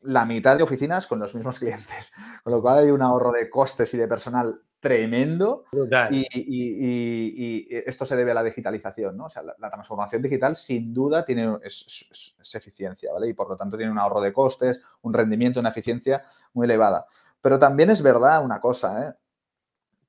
la 0.03 0.25
mitad 0.25 0.57
de 0.57 0.63
oficinas 0.63 1.09
con 1.09 1.19
los 1.19 1.35
mismos 1.35 1.59
clientes, 1.61 2.13
con 2.45 2.53
lo 2.53 2.63
cual 2.63 2.79
hay 2.79 2.91
un 2.91 3.03
ahorro 3.03 3.33
de 3.33 3.51
costes 3.51 3.93
y 3.95 3.99
de 3.99 4.07
personal 4.07 4.63
tremendo 4.79 5.65
y, 6.11 7.69
esto 7.89 8.05
se 8.05 8.17
debe 8.17 8.33
a 8.33 8.35
la 8.35 8.43
digitalización, 8.43 9.17
¿no? 9.17 9.27
O 9.27 9.31
sea, 9.31 9.43
la, 9.43 9.71
transformación 9.71 10.23
digital 10.23 10.57
sin 10.57 10.93
duda 10.93 11.25
tiene 11.25 11.57
es, 11.63 12.37
eficiencia, 12.55 13.13
¿vale? 13.13 13.29
Y 13.29 13.33
por 13.33 13.49
lo 13.49 13.57
tanto 13.57 13.77
tiene 13.77 13.93
un 13.93 13.99
ahorro 13.99 14.21
de 14.21 14.33
costes, 14.33 14.81
un 15.03 15.15
rendimiento, 15.15 15.61
una 15.61 15.69
eficiencia 15.69 16.25
muy 16.53 16.65
elevada. 16.65 17.07
Pero 17.43 17.59
también 17.59 17.91
es 17.91 18.01
verdad 18.01 18.43
una 18.43 18.61
cosa, 18.61 19.09
¿eh? 19.09 19.15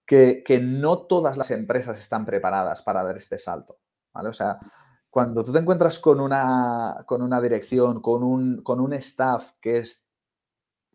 que, 0.06 0.60
no 0.62 1.00
todas 1.00 1.38
las 1.38 1.52
empresas 1.52 2.00
están 2.00 2.26
preparadas 2.26 2.82
para 2.82 3.04
dar 3.04 3.18
este 3.18 3.38
salto. 3.38 3.80
¿vale? 4.14 4.30
O 4.30 4.34
sea, 4.34 4.60
cuando 5.10 5.44
tú 5.44 5.52
te 5.52 5.60
encuentras 5.60 6.00
con 6.00 6.20
una, 6.20 7.04
con 7.06 7.22
una 7.22 7.42
dirección, 7.42 8.02
con 8.02 8.24
un, 8.24 8.62
con 8.64 8.80
un 8.80 8.94
staff 8.94 9.52
que, 9.60 9.80
es, 9.80 10.10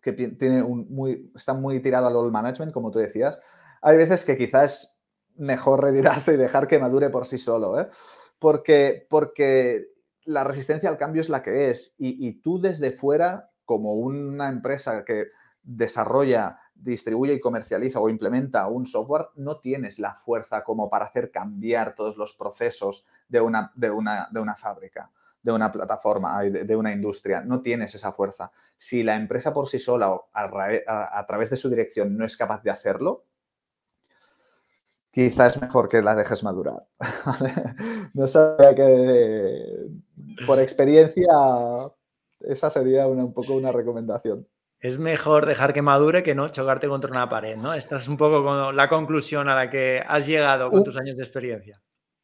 que 0.00 0.12
tiene 0.12 0.62
muy, 0.62 1.32
está 1.34 1.54
muy 1.54 1.80
tirado 1.80 2.06
al 2.06 2.16
all 2.16 2.32
management, 2.32 2.72
como 2.72 2.90
tú 2.90 3.00
decías, 3.00 3.38
hay 3.82 3.96
veces 3.96 4.24
que 4.24 4.36
quizás 4.36 4.72
es 4.72 5.02
mejor 5.36 5.82
retirarse 5.82 6.34
y 6.34 6.36
dejar 6.36 6.66
que 6.66 6.78
madure 6.78 7.10
por 7.10 7.26
sí 7.26 7.38
solo, 7.38 7.80
¿eh? 7.80 7.88
porque, 8.38 9.06
porque 9.10 9.88
la 10.24 10.44
resistencia 10.44 10.88
al 10.88 10.98
cambio 10.98 11.22
es 11.22 11.28
la 11.28 11.42
que 11.42 11.70
es 11.70 11.94
y, 11.98 12.26
y 12.28 12.40
tú 12.40 12.60
desde 12.60 12.92
fuera, 12.92 13.50
como 13.64 13.94
una 13.94 14.48
empresa 14.48 15.04
que 15.04 15.26
desarrolla 15.68 16.58
distribuye 16.74 17.34
y 17.34 17.40
comercializa 17.40 18.00
o 18.00 18.08
implementa 18.08 18.68
un 18.68 18.86
software, 18.86 19.28
no 19.36 19.58
tienes 19.58 19.98
la 19.98 20.14
fuerza 20.14 20.64
como 20.64 20.88
para 20.88 21.04
hacer 21.04 21.30
cambiar 21.30 21.94
todos 21.94 22.16
los 22.16 22.32
procesos 22.32 23.04
de 23.28 23.40
una, 23.40 23.70
de 23.74 23.90
una, 23.90 24.28
de 24.30 24.40
una 24.40 24.54
fábrica, 24.54 25.10
de 25.42 25.52
una 25.52 25.70
plataforma, 25.70 26.40
de, 26.42 26.76
una 26.76 26.92
industria. 26.92 27.42
No 27.42 27.60
tienes 27.60 27.94
esa 27.94 28.12
fuerza. 28.12 28.50
Si 28.76 29.02
la 29.02 29.16
empresa 29.16 29.52
por 29.52 29.68
sí 29.68 29.78
sola 29.78 30.10
o 30.10 30.30
a, 30.32 31.26
través 31.26 31.50
de 31.50 31.56
su 31.56 31.68
dirección 31.68 32.16
no 32.16 32.24
es 32.24 32.36
capaz 32.36 32.62
de 32.62 32.70
hacerlo, 32.70 33.24
quizás 35.10 35.56
es 35.56 35.62
mejor 35.62 35.88
que 35.88 36.00
la 36.00 36.14
dejes 36.14 36.42
madurar. 36.44 36.86
no 38.14 38.26
sabía 38.26 38.74
que 38.74 39.88
por 40.46 40.60
experiencia 40.60 41.26
esa 42.40 42.70
sería 42.70 43.06
un 43.06 43.34
poco 43.34 43.54
una 43.54 43.72
recomendación 43.72 44.46
es 44.80 44.98
mejor 44.98 45.46
dejar 45.46 45.72
que 45.72 45.82
madure 45.82 46.22
que 46.22 46.34
no 46.34 46.48
chocarte 46.48 46.88
contra 46.88 47.10
una 47.10 47.28
pared, 47.28 47.56
¿no? 47.56 47.74
Esta 47.74 47.96
es 47.96 48.08
un 48.08 48.16
poco 48.16 48.72
la 48.72 48.88
conclusión 48.88 49.48
a 49.48 49.54
la 49.54 49.70
que 49.70 50.02
has 50.06 50.26
llegado 50.26 50.70
con 50.70 50.84
tus 50.84 50.96
años 50.96 51.16
de 51.16 51.24
experiencia. 51.24 51.80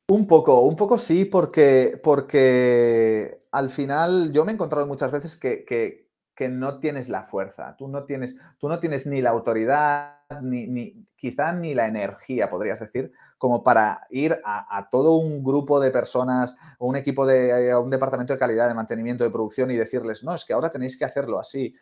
Un 0.09 0.27
poco, 0.27 0.61
un 0.61 0.77
poco 0.77 0.99
sí, 0.99 1.25
porque, 1.25 1.99
porque 2.03 3.47
al 3.51 3.71
final 3.71 4.33
yo 4.33 4.45
me 4.45 4.53
he 4.53 4.55
encontrado 4.55 4.87
muchas 4.87 5.11
veces 5.11 5.37
que, 5.37 5.65
que, 5.65 6.05
no 6.49 6.79
tienes 6.79 7.09
la 7.09 7.23
fuerza, 7.23 7.75
tú 7.77 7.89
no 7.89 8.05
tienes, 8.05 8.37
tú 8.59 8.69
no 8.69 8.79
tienes 8.79 9.07
ni 9.07 9.23
la 9.23 9.31
autoridad, 9.31 10.19
ni, 10.43 10.67
ni 10.67 11.07
quizá 11.17 11.53
ni 11.53 11.75
la 11.75 11.87
energía, 11.87 12.51
podrías 12.51 12.81
decir, 12.81 13.13
como 13.39 13.63
para 13.63 14.07
ir 14.11 14.39
a, 14.45 14.89
todo 14.91 15.17
un 15.17 15.43
grupo 15.43 15.81
de 15.81 15.91
personas 15.91 16.55
o 16.79 16.87
un 16.87 16.97
equipo 16.97 17.27
de 17.27 17.75
un 17.77 17.91
departamento 17.91 18.33
de 18.33 18.39
calidad, 18.39 18.69
de 18.69 18.75
mantenimiento, 18.75 19.25
de 19.25 19.31
producción 19.31 19.71
y 19.71 19.77
decirles, 19.77 20.25
no, 20.25 20.35
es 20.35 20.45
que 20.45 20.53
ahora 20.53 20.71
tenéis 20.71 20.99
que 20.99 21.05
hacerlo 21.05 21.39
así 21.39 21.75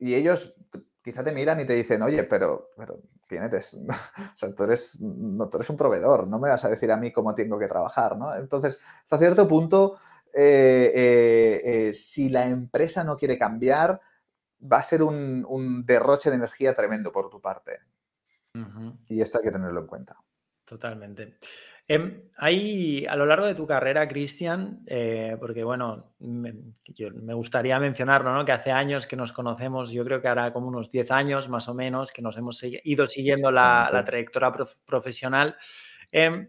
y 0.00 0.14
ellos 0.14 0.56
quizá 1.02 1.22
te 1.22 1.32
miran 1.32 1.60
y 1.60 1.66
te 1.66 1.74
dicen, 1.74 2.02
oye, 2.02 2.24
pero, 2.24 2.70
pero 2.76 3.00
¿quién 3.28 3.44
eres? 3.44 3.74
o 4.18 4.36
sea, 4.36 4.54
tú 4.54 4.64
eres, 4.64 5.00
no, 5.00 5.48
tú 5.48 5.58
eres 5.58 5.70
un 5.70 5.76
proveedor, 5.76 6.26
no 6.26 6.38
me 6.38 6.48
vas 6.48 6.64
a 6.64 6.70
decir 6.70 6.90
a 6.90 6.96
mí 6.96 7.12
cómo 7.12 7.34
tengo 7.34 7.58
que 7.58 7.68
trabajar, 7.68 8.16
¿no? 8.16 8.34
Entonces, 8.34 8.80
hasta 9.02 9.18
cierto 9.18 9.46
punto, 9.46 9.96
eh, 10.32 10.92
eh, 10.94 11.60
eh, 11.64 11.94
si 11.94 12.28
la 12.28 12.46
empresa 12.46 13.04
no 13.04 13.16
quiere 13.16 13.38
cambiar, 13.38 14.00
va 14.60 14.78
a 14.78 14.82
ser 14.82 15.02
un, 15.02 15.84
derroche 15.86 16.30
de 16.30 16.36
energía 16.36 16.74
tremendo 16.74 17.12
por 17.12 17.30
tu 17.30 17.40
parte. 17.40 17.78
Y 19.08 19.20
esto 19.20 19.38
hay 19.38 19.44
que 19.44 19.52
tenerlo 19.52 19.80
en 19.80 19.86
cuenta. 19.86 20.16
Totalmente. 20.64 21.38
Em, 21.92 22.22
hay 22.36 23.04
a 23.06 23.16
lo 23.16 23.26
largo 23.26 23.46
de 23.46 23.56
tu 23.56 23.66
carrera, 23.66 24.06
Cristian, 24.06 24.84
eh, 24.86 25.36
porque 25.40 25.64
bueno, 25.64 26.14
me, 26.20 26.54
gustaría 27.34 27.80
mencionarlo, 27.80 28.32
¿no? 28.32 28.44
Que 28.44 28.52
hace 28.52 28.70
años 28.70 29.08
que 29.08 29.16
nos 29.16 29.32
conocemos, 29.32 29.90
yo 29.90 30.04
creo 30.04 30.22
que 30.22 30.28
hará 30.28 30.52
como 30.52 30.68
unos 30.68 30.92
10 30.92 31.10
años 31.10 31.48
más 31.48 31.68
o 31.68 31.74
menos, 31.74 32.12
que 32.12 32.22
nos 32.22 32.36
hemos 32.36 32.62
ido 32.62 33.06
siguiendo 33.06 33.50
la, 33.50 34.04
trayectoria 34.06 34.52
profesional. 34.86 35.56
Em, 36.12 36.48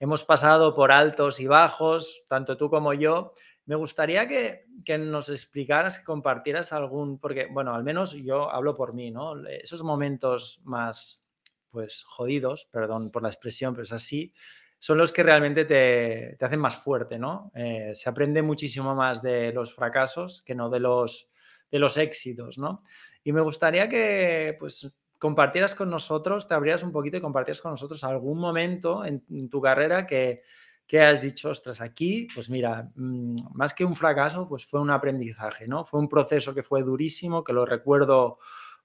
hemos 0.00 0.24
pasado 0.24 0.74
por 0.74 0.90
altos 0.90 1.38
y 1.38 1.46
bajos, 1.46 2.24
tanto 2.28 2.56
tú 2.56 2.68
como 2.68 2.92
yo. 2.92 3.32
Me 3.66 3.76
gustaría 3.76 4.26
que, 4.26 4.66
que, 4.84 4.98
nos 4.98 5.28
explicaras, 5.28 6.00
que 6.00 6.04
compartieras 6.04 6.72
algún, 6.72 7.20
porque 7.20 7.46
bueno, 7.46 7.76
al 7.76 7.84
menos 7.84 8.14
yo 8.14 8.50
hablo 8.50 8.74
por 8.74 8.92
mí, 8.92 9.12
¿no? 9.12 9.40
Esos 9.46 9.84
momentos 9.84 10.60
más, 10.64 11.28
pues, 11.70 12.02
jodidos, 12.02 12.66
perdón 12.72 13.12
por 13.12 13.22
la 13.22 13.28
expresión, 13.28 13.72
pero 13.72 13.84
es 13.84 13.92
así, 13.92 14.34
son 14.80 14.96
los 14.96 15.12
que 15.12 15.22
realmente 15.22 15.66
te, 15.66 16.38
hacen 16.40 16.58
más 16.58 16.78
fuerte, 16.78 17.18
¿no? 17.18 17.52
Eh, 17.54 17.92
se 17.94 18.08
aprende 18.08 18.40
muchísimo 18.40 18.94
más 18.94 19.20
de 19.20 19.52
los 19.52 19.74
fracasos 19.74 20.42
que 20.42 20.54
no 20.54 20.70
de 20.70 20.80
los, 20.80 21.30
de 21.70 21.78
los 21.78 21.98
éxitos, 21.98 22.56
¿no? 22.56 22.82
Y 23.22 23.32
me 23.32 23.42
gustaría 23.42 23.90
que, 23.90 24.56
pues, 24.58 24.90
compartieras 25.18 25.74
con 25.74 25.90
nosotros, 25.90 26.48
te 26.48 26.54
abrieras 26.54 26.82
un 26.82 26.92
poquito 26.92 27.18
y 27.18 27.20
compartieras 27.20 27.60
con 27.60 27.72
nosotros 27.72 28.02
algún 28.04 28.38
momento 28.38 29.04
en, 29.04 29.50
tu 29.50 29.60
carrera 29.60 30.06
que, 30.06 30.40
que, 30.86 31.00
has 31.00 31.20
dicho, 31.20 31.50
ostras, 31.50 31.82
aquí, 31.82 32.26
pues 32.34 32.48
mira, 32.48 32.90
mm, 32.94 33.36
más 33.52 33.74
que 33.74 33.84
un 33.84 33.94
fracaso, 33.94 34.48
pues 34.48 34.64
fue 34.64 34.80
un 34.80 34.90
aprendizaje, 34.90 35.68
¿no? 35.68 35.84
Fue 35.84 36.00
un 36.00 36.08
proceso 36.08 36.54
que 36.54 36.62
fue 36.62 36.82
durísimo, 36.82 37.44
que 37.44 37.52
lo 37.52 37.66
recuerdo, 37.66 38.38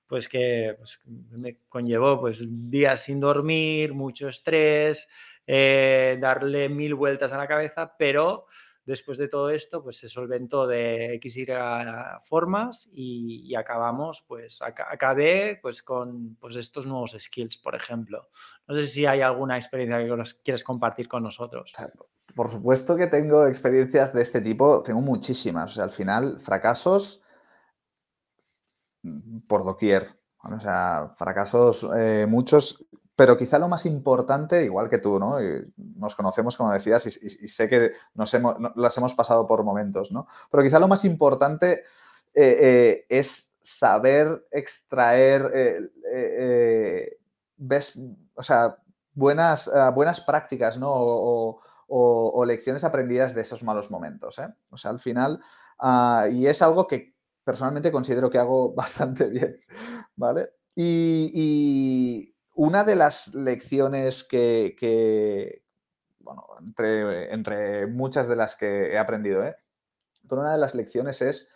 pues 0.07 0.27
que 0.27 0.75
pues, 0.77 0.99
me 1.05 1.59
conllevó 1.69 2.19
pues 2.19 2.43
días 2.45 3.03
sin 3.03 3.21
dormir, 3.21 3.93
mucho 3.93 4.27
estrés, 4.27 5.07
eh, 5.47 6.17
darle 6.19 6.69
mil 6.69 6.95
vueltas 6.95 7.31
a 7.31 7.37
la 7.37 7.47
cabeza, 7.47 7.95
pero 7.97 8.45
después 8.85 9.17
de 9.17 9.27
todo 9.27 9.49
esto, 9.49 9.83
pues 9.83 9.97
se 9.97 10.07
solventó 10.07 10.67
de 10.67 11.15
X 11.15 11.37
y 11.37 11.47
formas 12.23 12.89
y, 12.93 13.53
acabamos, 13.55 14.23
pues 14.27 14.61
acabé 14.61 15.59
pues 15.61 15.83
con 15.83 16.35
pues, 16.35 16.55
estos 16.55 16.85
nuevos 16.85 17.15
skills, 17.17 17.57
por 17.57 17.75
ejemplo. 17.75 18.29
No 18.67 18.75
sé 18.75 18.87
si 18.87 19.05
hay 19.05 19.21
alguna 19.21 19.55
experiencia 19.55 19.97
que 19.97 20.43
quieres 20.43 20.63
compartir 20.63 21.07
con 21.07 21.23
nosotros. 21.23 21.73
Por 22.35 22.49
supuesto 22.49 22.95
que 22.95 23.07
tengo 23.07 23.47
experiencias 23.47 24.13
de 24.13 24.21
este 24.21 24.41
tipo, 24.41 24.83
tengo 24.83 25.01
muchísimas. 25.01 25.77
al 25.77 25.91
final, 25.91 26.39
fracasos 26.39 27.21
mm, 29.03 29.39
por 29.47 29.63
doquier. 29.63 30.19
O 30.43 30.59
sea, 30.59 31.11
fracasos 31.15 31.87
eh, 31.97 32.27
muchos 32.29 32.85
pero 33.15 33.37
quizá 33.37 33.57
lo 33.57 33.69
más 33.69 33.85
importante, 33.85 34.63
igual 34.63 34.89
que 34.89 34.97
tú, 34.97 35.19
¿no? 35.19 35.37
nos 35.77 36.15
conocemos, 36.15 36.57
como 36.57 36.71
decías, 36.71 37.05
y, 37.05 37.47
sé 37.47 37.69
que 37.69 37.93
nos 38.13 38.33
hemos, 38.33 38.55
las 38.75 38.97
hemos 38.97 39.13
pasado 39.13 39.47
por 39.47 39.63
momentos, 39.63 40.11
¿no? 40.11 40.27
Pero 40.51 40.63
quizá 40.63 40.79
lo 40.79 40.89
más 40.89 41.05
importante 41.05 41.83
eh, 42.33 42.57
eh, 42.59 43.05
es 43.07 43.53
saber 43.61 44.47
extraer 44.51 45.89
eh, 46.13 47.17
o 48.35 48.43
sea, 48.43 48.77
buenas, 49.13 49.71
buenas 49.93 50.19
prácticas, 50.19 50.77
¿no? 50.77 50.89
O, 50.91 52.45
lecciones 52.45 52.83
aprendidas 52.83 53.33
de 53.33 53.41
esos 53.41 53.63
malos 53.63 53.89
momentos. 53.91 54.39
O 54.69 54.77
sea, 54.77 54.91
al 54.91 54.99
final, 54.99 55.41
ah, 55.79 56.27
y 56.29 56.47
es 56.47 56.61
algo 56.61 56.87
que 56.87 57.15
personalmente 57.43 57.91
considero 57.91 58.29
que 58.29 58.39
hago 58.39 58.73
bastante 58.75 59.27
bien, 59.29 59.57
¿vale? 60.15 60.49
y 60.77 62.34
una 62.55 62.83
de 62.83 62.95
las 62.95 63.33
lecciones 63.35 64.23
que, 64.23 65.61
bueno, 66.19 66.47
entre, 67.29 67.87
muchas 67.87 68.27
de 68.27 68.35
las 68.35 68.55
que 68.55 68.93
he 68.93 68.97
aprendido, 68.97 69.43
¿eh? 69.43 69.55
pero 70.27 70.41
una 70.41 70.53
de 70.53 70.57
las 70.57 70.73
lecciones 70.73 71.21
es, 71.21 71.49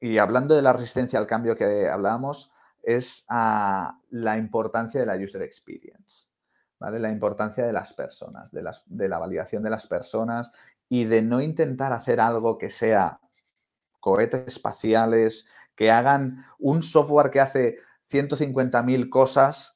y 0.00 0.18
hablando 0.18 0.54
de 0.54 0.62
la 0.62 0.74
resistencia 0.74 1.18
al 1.18 1.26
cambio 1.26 1.56
que 1.56 1.88
hablábamos, 1.88 2.52
es 2.82 3.24
ah, 3.30 3.98
la 4.10 4.36
importancia 4.36 5.00
de 5.00 5.06
la 5.06 5.16
user 5.16 5.42
experience, 5.42 6.26
¿vale? 6.78 6.98
La 6.98 7.10
importancia 7.10 7.66
de 7.66 7.72
las 7.72 7.94
personas, 7.94 8.52
de, 8.52 8.62
las, 8.62 8.82
de 8.86 9.08
la 9.08 9.18
validación 9.18 9.62
de 9.62 9.70
las 9.70 9.86
personas 9.86 10.50
y 10.90 11.04
de 11.06 11.22
no 11.22 11.40
intentar 11.40 11.94
hacer 11.94 12.20
algo 12.20 12.58
que 12.58 12.68
sea 12.68 13.20
cohetes 14.00 14.46
espaciales, 14.46 15.48
que 15.74 15.90
hagan 15.90 16.44
un 16.58 16.82
software 16.82 17.30
que 17.30 17.40
hace 17.40 17.78
150.000 18.10 19.08
cosas, 19.08 19.73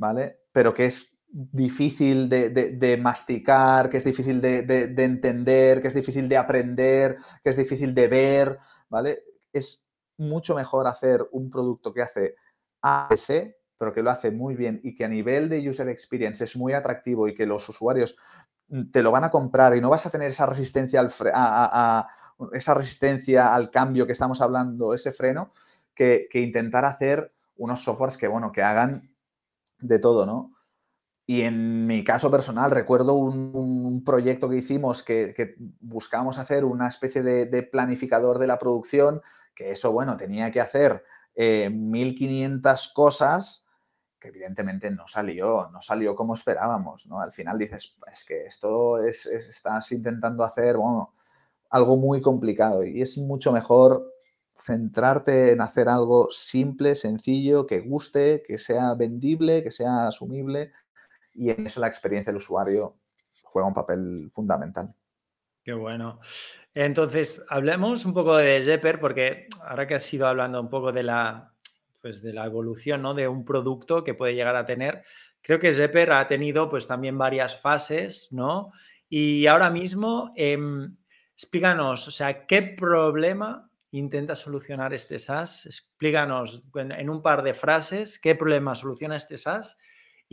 ¿vale? 0.00 0.40
Pero 0.50 0.72
que 0.72 0.86
es 0.86 1.14
difícil 1.28 2.28
de, 2.28 2.98
masticar, 3.00 3.90
que 3.90 3.98
es 3.98 4.04
difícil 4.04 4.40
de, 4.40 4.62
de, 4.62 5.04
entender, 5.04 5.82
que 5.82 5.88
es 5.88 5.94
difícil 5.94 6.26
de 6.26 6.38
aprender, 6.38 7.18
que 7.44 7.50
es 7.50 7.56
difícil 7.56 7.94
de 7.94 8.08
ver, 8.08 8.58
¿vale? 8.88 9.22
Es 9.52 9.84
mucho 10.16 10.54
mejor 10.54 10.86
hacer 10.86 11.28
un 11.32 11.50
producto 11.50 11.92
que 11.92 12.02
hace 12.02 12.34
ABC, 12.80 13.54
pero 13.76 13.92
que 13.92 14.02
lo 14.02 14.10
hace 14.10 14.30
muy 14.30 14.56
bien 14.56 14.80
y 14.82 14.94
que 14.94 15.04
a 15.04 15.08
nivel 15.08 15.50
de 15.50 15.68
user 15.68 15.88
experience 15.90 16.42
es 16.42 16.56
muy 16.56 16.72
atractivo 16.72 17.28
y 17.28 17.34
que 17.34 17.44
los 17.44 17.68
usuarios 17.68 18.16
mm, 18.68 18.90
te 18.90 19.02
lo 19.02 19.10
van 19.10 19.24
a 19.24 19.30
comprar 19.30 19.76
y 19.76 19.82
no 19.82 19.90
vas 19.90 20.06
a 20.06 20.10
tener 20.10 20.30
esa 20.30 20.46
resistencia 20.46 21.00
al, 21.00 21.12
a, 21.34 22.08
esa 22.52 22.72
resistencia 22.72 23.54
al 23.54 23.70
cambio 23.70 24.06
que 24.06 24.12
estamos 24.12 24.40
hablando, 24.40 24.94
ese 24.94 25.12
freno, 25.12 25.52
que, 25.94 26.28
intentar 26.32 26.86
hacer 26.86 27.34
unos 27.56 27.84
softwares 27.84 28.16
que, 28.16 28.26
bueno, 28.26 28.50
que 28.50 28.62
hagan 28.62 29.09
de 29.80 29.98
todo, 29.98 30.26
¿no? 30.26 30.54
Y 31.26 31.42
en 31.42 31.86
mi 31.86 32.02
caso 32.02 32.30
personal, 32.30 32.72
recuerdo 32.72 33.14
un, 33.14 34.02
proyecto 34.04 34.48
que 34.48 34.56
hicimos 34.56 35.02
que, 35.02 35.32
que 35.36 35.54
buscábamos 35.78 36.38
hacer 36.38 36.64
una 36.64 36.88
especie 36.88 37.22
de, 37.22 37.62
planificador 37.62 38.38
de 38.38 38.48
la 38.48 38.58
producción, 38.58 39.22
que 39.54 39.70
eso, 39.70 39.92
bueno, 39.92 40.16
tenía 40.16 40.50
que 40.50 40.60
hacer 40.60 41.04
1500 41.36 42.84
eh, 42.84 42.90
cosas 42.94 43.66
que 44.20 44.28
evidentemente 44.28 44.90
no 44.90 45.08
salió, 45.08 45.70
no 45.72 45.80
salió 45.80 46.14
como 46.14 46.34
esperábamos, 46.34 47.06
¿no? 47.06 47.20
Al 47.20 47.32
final 47.32 47.56
dices, 47.58 47.96
es 48.10 48.24
que 48.24 48.46
esto 48.46 48.98
es, 48.98 49.24
estás 49.26 49.92
intentando 49.92 50.44
hacer, 50.44 50.76
bueno, 50.76 51.14
algo 51.70 51.96
muy 51.96 52.20
complicado 52.20 52.84
y 52.84 53.00
es 53.00 53.16
mucho 53.16 53.50
mejor 53.52 54.12
centrarte 54.60 55.52
en 55.52 55.60
hacer 55.60 55.88
algo 55.88 56.28
simple, 56.30 56.94
sencillo, 56.94 57.66
que 57.66 57.80
guste, 57.80 58.42
que 58.46 58.58
sea 58.58 58.94
vendible, 58.94 59.62
que 59.62 59.70
sea 59.70 60.08
asumible 60.08 60.72
y 61.34 61.50
en 61.50 61.66
eso 61.66 61.80
la 61.80 61.86
experiencia 61.86 62.32
del 62.32 62.38
usuario 62.38 62.96
juega 63.44 63.68
un 63.68 63.74
papel 63.74 64.30
fundamental. 64.32 64.94
Qué 65.62 65.72
bueno. 65.72 66.20
Entonces, 66.74 67.44
hablemos 67.48 68.04
un 68.04 68.14
poco 68.14 68.36
de 68.36 68.62
Jepper, 68.62 68.98
porque 68.98 69.46
ahora 69.66 69.86
que 69.86 69.94
has 69.94 70.14
ido 70.14 70.26
hablando 70.26 70.60
un 70.60 70.70
poco 70.70 70.92
de 70.92 71.02
la, 71.02 71.52
pues 72.00 72.22
de 72.22 72.32
la 72.32 72.46
evolución 72.46 73.02
¿no? 73.02 73.14
de 73.14 73.28
un 73.28 73.44
producto 73.44 74.02
que 74.02 74.14
puede 74.14 74.34
llegar 74.34 74.56
a 74.56 74.64
tener, 74.64 75.04
creo 75.42 75.58
que 75.58 75.72
Jepper 75.72 76.12
ha 76.12 76.28
tenido 76.28 76.68
pues 76.68 76.86
también 76.86 77.18
varias 77.18 77.60
fases, 77.60 78.28
¿no? 78.32 78.72
Y 79.08 79.46
ahora 79.46 79.70
mismo, 79.70 80.32
em, 80.36 80.96
explícanos, 81.34 82.06
o 82.06 82.10
sea, 82.10 82.46
¿qué 82.46 82.62
problema 82.62 83.69
intenta 83.90 84.36
solucionar 84.36 84.94
este 84.94 85.18
SaaS? 85.18 85.66
Explícanos 85.66 86.62
en 86.74 87.10
un 87.10 87.22
par 87.22 87.42
de 87.42 87.54
frases 87.54 88.18
qué 88.18 88.34
problema 88.34 88.74
soluciona 88.74 89.16
este 89.16 89.38
SaaS 89.38 89.76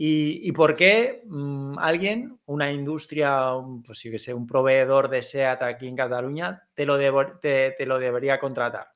y, 0.00 0.52
por 0.52 0.76
qué 0.76 1.24
mm, 1.26 1.76
alguien, 1.80 2.38
una 2.46 2.70
industria, 2.70 3.50
pues 3.84 3.98
sí 3.98 4.12
que 4.12 4.20
sé, 4.20 4.32
un 4.32 4.46
proveedor 4.46 5.10
de 5.10 5.22
SEAT 5.22 5.60
aquí 5.64 5.88
en 5.88 5.96
Cataluña, 5.96 6.68
te 6.74 6.86
lo, 6.86 6.96
te, 7.40 7.74
lo 7.84 7.98
debería 7.98 8.38
contratar. 8.38 8.92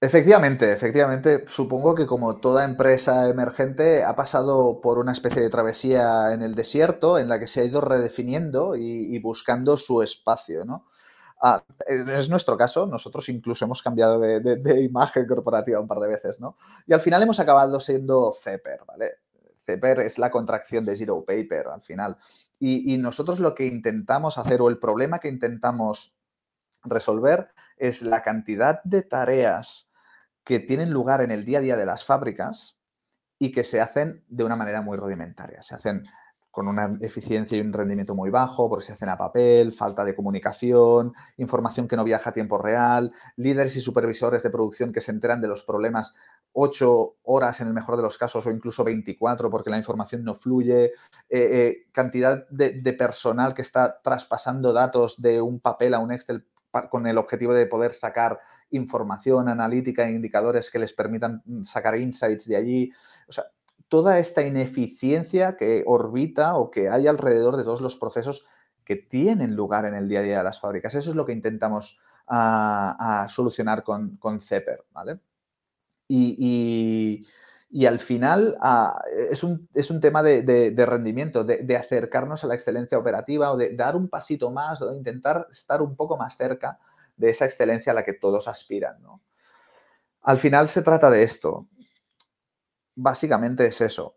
Efectivamente, 0.00 0.72
efectivamente, 0.72 1.44
supongo 1.46 1.94
que 1.94 2.06
como 2.06 2.40
toda 2.40 2.64
empresa 2.64 3.28
emergente 3.28 4.02
ha 4.02 4.16
pasado 4.16 4.80
por 4.80 4.96
una 4.96 5.12
especie 5.12 5.42
de 5.42 5.50
travesía 5.50 6.32
en 6.32 6.40
el 6.40 6.54
desierto 6.54 7.18
en 7.18 7.28
la 7.28 7.38
que 7.38 7.48
se 7.48 7.60
ha 7.60 7.64
ido 7.64 7.82
redefiniendo 7.82 8.76
y, 8.76 9.14
y 9.14 9.18
buscando 9.18 9.76
su 9.76 10.00
espacio, 10.00 10.64
¿no? 10.64 10.86
Ah, 11.40 11.62
es 11.86 12.28
nuestro 12.28 12.56
caso, 12.56 12.86
nosotros 12.86 13.28
incluso 13.28 13.64
hemos 13.64 13.82
cambiado 13.82 14.18
de, 14.18 14.82
imagen 14.82 15.26
corporativa 15.26 15.80
un 15.80 15.86
par 15.86 15.98
de 16.00 16.08
veces, 16.08 16.40
¿no? 16.40 16.56
Y 16.86 16.92
al 16.92 17.00
final 17.00 17.22
hemos 17.22 17.38
acabado 17.38 17.78
siendo 17.78 18.32
Zepper, 18.32 18.80
¿vale? 18.86 19.18
Zepper 19.64 20.00
es 20.00 20.18
la 20.18 20.30
contracción 20.30 20.84
de 20.84 20.96
Zero 20.96 21.24
Paper 21.24 21.68
al 21.68 21.82
final. 21.82 22.16
Y 22.58 22.98
nosotros 22.98 23.38
lo 23.38 23.54
que 23.54 23.66
intentamos 23.66 24.36
hacer 24.38 24.60
o 24.62 24.68
el 24.68 24.78
problema 24.78 25.20
que 25.20 25.28
intentamos 25.28 26.16
resolver 26.82 27.50
es 27.76 28.02
la 28.02 28.22
cantidad 28.22 28.82
de 28.82 29.02
tareas 29.02 29.90
que 30.44 30.60
tienen 30.60 30.90
lugar 30.90 31.20
en 31.20 31.30
el 31.30 31.44
día 31.44 31.58
a 31.58 31.60
día 31.62 31.76
de 31.76 31.86
las 31.86 32.04
fábricas 32.04 32.78
y 33.38 33.52
que 33.52 33.64
se 33.64 33.80
hacen 33.80 34.24
de 34.28 34.44
una 34.44 34.56
manera 34.56 34.82
muy 34.82 34.96
rudimentaria. 34.96 35.62
Se 35.62 35.74
hacen 35.74 36.04
con 36.58 36.66
una 36.66 36.98
eficiencia 37.02 37.56
y 37.56 37.60
un 37.60 37.72
rendimiento 37.72 38.16
muy 38.16 38.30
bajo, 38.30 38.68
porque 38.68 38.84
se 38.84 38.92
hacen 38.92 39.08
a 39.08 39.16
papel, 39.16 39.72
falta 39.72 40.04
de 40.04 40.16
comunicación, 40.16 41.12
información 41.36 41.86
que 41.86 41.94
no 41.94 42.02
viaja 42.02 42.30
a 42.30 42.32
tiempo 42.32 42.58
real, 42.58 43.12
líderes 43.36 43.76
y 43.76 43.80
supervisores 43.80 44.42
de 44.42 44.50
producción 44.50 44.92
que 44.92 45.00
se 45.00 45.12
enteran 45.12 45.40
de 45.40 45.46
los 45.46 45.62
problemas 45.62 46.16
ocho 46.52 47.14
horas 47.22 47.60
en 47.60 47.68
el 47.68 47.74
mejor 47.74 47.96
de 47.96 48.02
los 48.02 48.18
casos 48.18 48.44
o 48.44 48.50
incluso 48.50 48.82
24 48.82 49.48
porque 49.50 49.70
la 49.70 49.78
información 49.78 50.24
no 50.24 50.34
fluye, 50.34 50.86
eh, 50.86 50.90
eh, 51.28 51.76
cantidad 51.92 52.48
de, 52.48 52.80
de, 52.80 52.92
personal 52.92 53.54
que 53.54 53.62
está 53.62 54.00
traspasando 54.02 54.72
datos 54.72 55.22
de 55.22 55.40
un 55.40 55.60
papel 55.60 55.94
a 55.94 56.00
un 56.00 56.10
Excel 56.10 56.44
con 56.90 57.06
el 57.06 57.18
objetivo 57.18 57.54
de 57.54 57.66
poder 57.66 57.92
sacar 57.92 58.40
información 58.70 59.48
analítica 59.48 60.08
e 60.08 60.10
indicadores 60.10 60.72
que 60.72 60.80
les 60.80 60.92
permitan 60.92 61.40
mm, 61.44 61.62
sacar 61.62 61.96
insights 61.96 62.46
de 62.46 62.56
allí. 62.56 62.92
O 63.28 63.32
sea, 63.32 63.44
toda 63.88 64.18
esta 64.18 64.42
ineficiencia 64.42 65.56
que 65.56 65.82
orbita 65.86 66.56
o 66.56 66.70
que 66.70 66.88
hay 66.88 67.06
alrededor 67.06 67.56
de 67.56 67.64
todos 67.64 67.80
los 67.80 67.96
procesos 67.96 68.46
que 68.84 68.96
tienen 68.96 69.54
lugar 69.54 69.84
en 69.84 69.94
el 69.94 70.08
día 70.08 70.20
a 70.20 70.22
día 70.22 70.38
de 70.38 70.44
las 70.44 70.60
fábricas. 70.60 70.94
Eso 70.94 71.10
es 71.10 71.16
lo 71.16 71.26
que 71.26 71.32
intentamos 71.32 72.00
a, 72.26 73.26
solucionar 73.28 73.82
con, 73.82 74.16
con 74.16 74.40
Zepper, 74.40 74.84
¿vale? 74.92 75.20
Y, 76.08 77.26
al 77.86 77.98
final 77.98 78.56
es, 79.30 79.44
un, 79.44 79.68
es, 79.74 79.90
un, 79.90 80.00
tema 80.00 80.22
de, 80.22 80.86
rendimiento, 80.86 81.44
de, 81.44 81.76
acercarnos 81.76 82.44
a 82.44 82.46
la 82.46 82.54
excelencia 82.54 82.98
operativa 82.98 83.52
o 83.52 83.56
de 83.56 83.74
dar 83.74 83.94
un 83.94 84.08
pasito 84.08 84.50
más 84.50 84.80
o 84.80 84.90
de 84.90 84.96
intentar 84.96 85.46
estar 85.50 85.82
un 85.82 85.94
poco 85.94 86.16
más 86.16 86.36
cerca 86.36 86.78
de 87.16 87.30
esa 87.30 87.44
excelencia 87.44 87.92
a 87.92 87.94
la 87.94 88.04
que 88.04 88.14
todos 88.14 88.48
aspiran. 88.48 89.02
¿no? 89.02 89.20
Al 90.22 90.38
final 90.38 90.68
se 90.68 90.82
trata 90.82 91.10
de 91.10 91.22
esto, 91.22 91.66
básicamente 92.98 93.66
es 93.66 93.80
eso. 93.80 94.16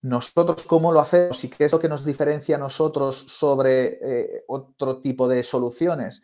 Nosotros 0.00 0.64
cómo 0.64 0.90
lo 0.90 1.00
hacemos 1.00 1.44
y 1.44 1.48
qué 1.48 1.66
es 1.66 1.72
lo 1.72 1.78
que 1.78 1.88
nos 1.88 2.04
diferencia 2.04 2.56
a 2.56 2.58
nosotros 2.58 3.24
sobre 3.28 3.98
eh, 4.02 4.44
otro 4.48 5.00
tipo 5.00 5.28
de 5.28 5.42
soluciones. 5.42 6.22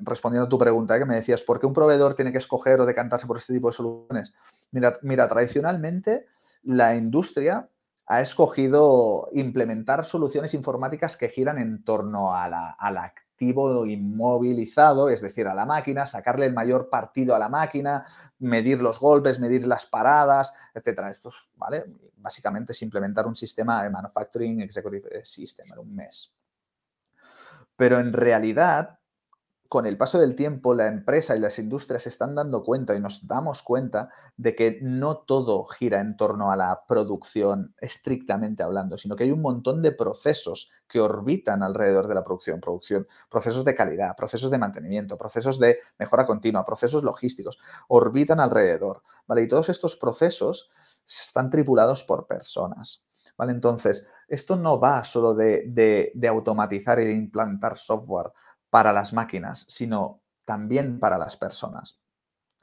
Respondiendo 0.00 0.46
a 0.46 0.48
tu 0.48 0.58
pregunta, 0.58 0.96
¿eh? 0.96 1.00
que 1.00 1.06
me 1.06 1.16
decías, 1.16 1.42
¿por 1.42 1.58
qué 1.58 1.66
un 1.66 1.72
proveedor 1.72 2.14
tiene 2.14 2.32
que 2.32 2.38
escoger 2.38 2.80
o 2.80 2.86
decantarse 2.86 3.26
por 3.26 3.36
este 3.36 3.52
tipo 3.52 3.68
de 3.68 3.74
soluciones? 3.74 4.34
Mira, 4.70 4.98
mira 5.02 5.28
tradicionalmente 5.28 6.26
la 6.62 6.94
industria 6.94 7.68
ha 8.06 8.20
escogido 8.20 9.28
implementar 9.32 10.04
soluciones 10.04 10.54
informáticas 10.54 11.16
que 11.16 11.28
giran 11.28 11.58
en 11.58 11.84
torno 11.84 12.34
a 12.34 12.48
la, 12.48 12.70
a 12.70 12.90
la 12.90 13.04
inmovilizado, 13.40 15.08
es 15.08 15.20
decir, 15.20 15.48
a 15.48 15.54
la 15.54 15.66
máquina, 15.66 16.06
sacarle 16.06 16.46
el 16.46 16.54
mayor 16.54 16.88
partido 16.88 17.34
a 17.34 17.38
la 17.38 17.48
máquina, 17.48 18.04
medir 18.38 18.82
los 18.82 19.00
golpes, 19.00 19.40
medir 19.40 19.66
las 19.66 19.86
paradas, 19.86 20.52
etcétera. 20.74 21.10
Esto 21.10 21.32
¿vale? 21.56 21.84
Básicamente 22.16 22.72
es 22.72 22.82
implementar 22.82 23.26
un 23.26 23.34
sistema 23.34 23.82
de 23.82 23.90
Manufacturing 23.90 24.60
Executive 24.60 25.24
System 25.24 25.66
en 25.72 25.78
un 25.78 25.94
mes. 25.94 26.34
Pero 27.76 27.98
en 27.98 28.12
realidad, 28.12 28.99
con 29.70 29.86
el 29.86 29.96
paso 29.96 30.18
del 30.18 30.34
tiempo, 30.34 30.74
la 30.74 30.88
empresa 30.88 31.36
y 31.36 31.38
las 31.38 31.60
industrias 31.60 32.02
se 32.02 32.08
están 32.08 32.34
dando 32.34 32.64
cuenta 32.64 32.96
y 32.96 32.98
nos 32.98 33.28
damos 33.28 33.62
cuenta 33.62 34.10
de 34.36 34.56
que 34.56 34.80
no 34.82 35.18
todo 35.18 35.62
gira 35.62 36.00
en 36.00 36.16
torno 36.16 36.50
a 36.50 36.56
la 36.56 36.82
producción 36.88 37.72
estrictamente 37.80 38.64
hablando, 38.64 38.98
sino 38.98 39.14
que 39.14 39.22
hay 39.22 39.30
un 39.30 39.42
montón 39.42 39.80
de 39.80 39.92
procesos 39.92 40.72
que 40.88 40.98
orbitan 41.00 41.62
alrededor 41.62 42.08
de 42.08 42.16
la 42.16 42.24
producción, 42.24 42.60
procesos 43.30 43.64
de 43.64 43.76
calidad, 43.76 44.16
procesos 44.16 44.50
de 44.50 44.58
mantenimiento, 44.58 45.16
procesos 45.16 45.60
de 45.60 45.78
mejora 46.00 46.26
continua, 46.26 46.64
procesos 46.64 47.04
logísticos, 47.04 47.56
orbitan 47.86 48.40
alrededor, 48.40 49.04
¿vale? 49.28 49.42
Y 49.42 49.48
todos 49.48 49.68
estos 49.68 49.96
procesos 49.96 50.68
están 51.06 51.48
tripulados 51.48 52.02
por 52.02 52.26
personas, 52.26 53.04
¿vale? 53.36 53.52
Entonces, 53.52 54.04
esto 54.26 54.56
no 54.56 54.80
va 54.80 55.04
solo 55.04 55.32
de, 55.32 55.62
de 56.12 56.28
automatizar 56.28 56.98
y 56.98 57.04
de 57.04 57.12
implantar 57.12 57.76
software 57.76 58.32
para 58.70 58.92
las 58.92 59.12
máquinas, 59.12 59.66
sino 59.68 60.22
también 60.44 60.98
para 60.98 61.18
las 61.18 61.36
personas. 61.36 62.00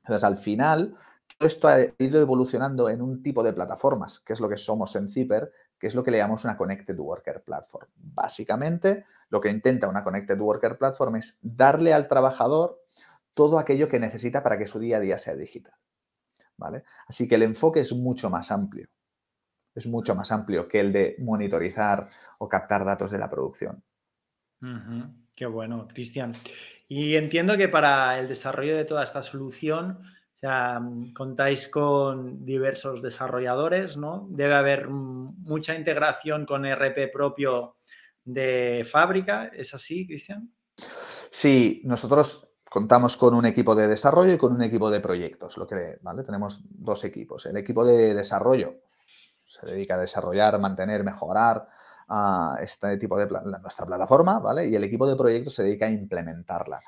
Entonces, 0.02 0.24
al 0.24 0.38
final, 0.38 0.96
todo 1.38 1.48
esto 1.48 1.68
ha 1.68 1.78
ido 2.00 2.22
evolucionando 2.22 2.90
en 2.90 3.02
un 3.02 3.22
tipo 3.22 3.44
de 3.44 3.54
plataformas, 3.54 4.20
que 4.20 4.34
es 4.34 4.40
lo 4.40 4.50
que 4.50 4.58
somos 4.58 4.96
en 4.96 5.10
Zipper, 5.10 5.52
que 5.78 5.88
es 5.88 5.96
lo 5.96 6.04
que 6.04 6.12
le 6.12 6.18
llamamos 6.18 6.46
una 6.46 6.58
Connected 6.58 6.98
Worker 6.98 7.44
Platform. 7.44 7.88
Básicamente, 7.96 9.06
lo 9.30 9.42
que 9.42 9.50
intenta 9.50 9.88
una 9.88 10.04
Connected 10.04 10.40
Worker 10.40 10.78
Platform 10.78 11.18
es 11.18 11.38
darle 11.42 11.94
al 11.94 12.08
trabajador 12.08 12.82
todo 13.34 13.60
aquello 13.60 13.88
que 13.88 14.00
necesita 14.00 14.42
para 14.42 14.58
que 14.58 14.66
su 14.66 14.80
día 14.80 14.98
a 14.98 15.02
día 15.02 15.18
sea 15.18 15.36
digital. 15.36 15.76
¿Vale? 16.56 16.84
Así 17.08 17.28
que 17.28 17.36
el 17.36 17.44
enfoque 17.44 17.82
es 17.82 17.94
mucho 17.94 18.32
más 18.32 18.52
amplio. 18.52 18.88
Es 19.76 19.86
mucho 19.86 20.16
más 20.16 20.32
amplio 20.32 20.68
que 20.68 20.80
el 20.80 20.92
de 20.92 21.16
monitorizar 21.20 22.08
o 22.40 22.50
captar 22.50 22.84
datos 22.84 23.12
de 23.12 23.20
la 23.20 23.30
producción. 23.30 23.84
Qué 25.38 25.46
bueno, 25.46 25.88
Cristian. 25.88 26.34
Y 26.88 27.16
entiendo 27.16 27.56
que 27.58 27.70
para 27.70 28.18
el 28.18 28.28
desarrollo 28.28 28.76
de 28.76 28.86
toda 28.86 29.04
esta 29.04 29.22
solución 29.22 30.00
mm, 30.42 31.14
contáis 31.14 31.68
con 31.68 32.44
diversos 32.44 33.04
desarrolladores, 33.04 33.98
¿no? 33.98 34.26
Debe 34.32 34.56
haber 34.56 34.90
mucha 34.90 35.76
integración 35.76 36.48
con 36.48 36.66
RP 36.66 37.12
propio 37.14 37.76
de 38.26 38.84
fábrica, 38.90 39.52
¿es 39.54 39.76
así, 39.76 40.08
Cristian? 40.08 40.52
Sí, 41.30 41.82
nosotros 41.86 42.56
contamos 42.68 43.16
con 43.16 43.36
un 43.36 43.46
equipo 43.46 43.76
de 43.76 43.88
desarrollo 43.88 44.34
y 44.34 44.38
con 44.40 44.54
un 44.54 44.64
equipo 44.64 44.90
de 44.90 45.02
proyectos, 45.02 45.56
lo 45.58 45.68
que, 45.68 46.00
¿vale? 46.02 46.24
Tenemos 46.24 46.62
dos 46.68 47.04
equipos. 47.04 47.46
El 47.46 47.58
equipo 47.58 47.86
de 47.86 48.16
desarrollo 48.16 48.82
se 49.44 49.68
dedica 49.68 49.94
a 49.94 50.00
desarrollar, 50.00 50.60
mantener, 50.60 51.04
mejorar 51.04 51.68
a 52.08 52.58
este 52.62 52.98
tipo 52.98 53.18
de 53.18 53.28
nuestra 53.62 53.86
plataforma, 53.86 54.40
¿vale? 54.40 54.68
Y 54.68 54.76
el 54.76 54.84
equipo 54.84 55.08
de 55.08 55.16
proyectos 55.16 55.56
se 55.56 55.64
dedica 55.64 55.86
a 55.86 55.90
implementarla. 55.90 56.80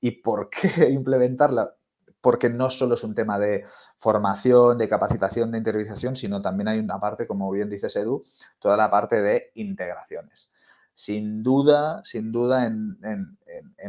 ¿Y 0.00 0.10
por 0.22 0.50
qué 0.50 0.88
implementarla? 0.88 1.74
Porque 2.20 2.50
no 2.50 2.70
solo 2.70 2.94
es 2.94 3.04
un 3.04 3.14
tema 3.14 3.38
de 3.38 3.64
formación, 3.98 4.78
de 4.78 4.88
capacitación, 4.88 5.52
de 5.52 5.58
interiorización, 5.58 6.16
sino 6.16 6.42
también 6.42 6.68
hay 6.68 6.78
una 6.78 6.98
parte, 6.98 7.26
como 7.26 7.50
bien 7.50 7.70
dices 7.70 7.94
Edu, 7.96 8.24
toda 8.58 8.76
la 8.76 8.90
parte 8.90 9.22
de 9.22 9.52
integraciones 9.54 10.50
sin 10.96 11.42
duda, 11.42 12.00
sin 12.06 12.32
duda, 12.32 12.66
en, 12.66 12.96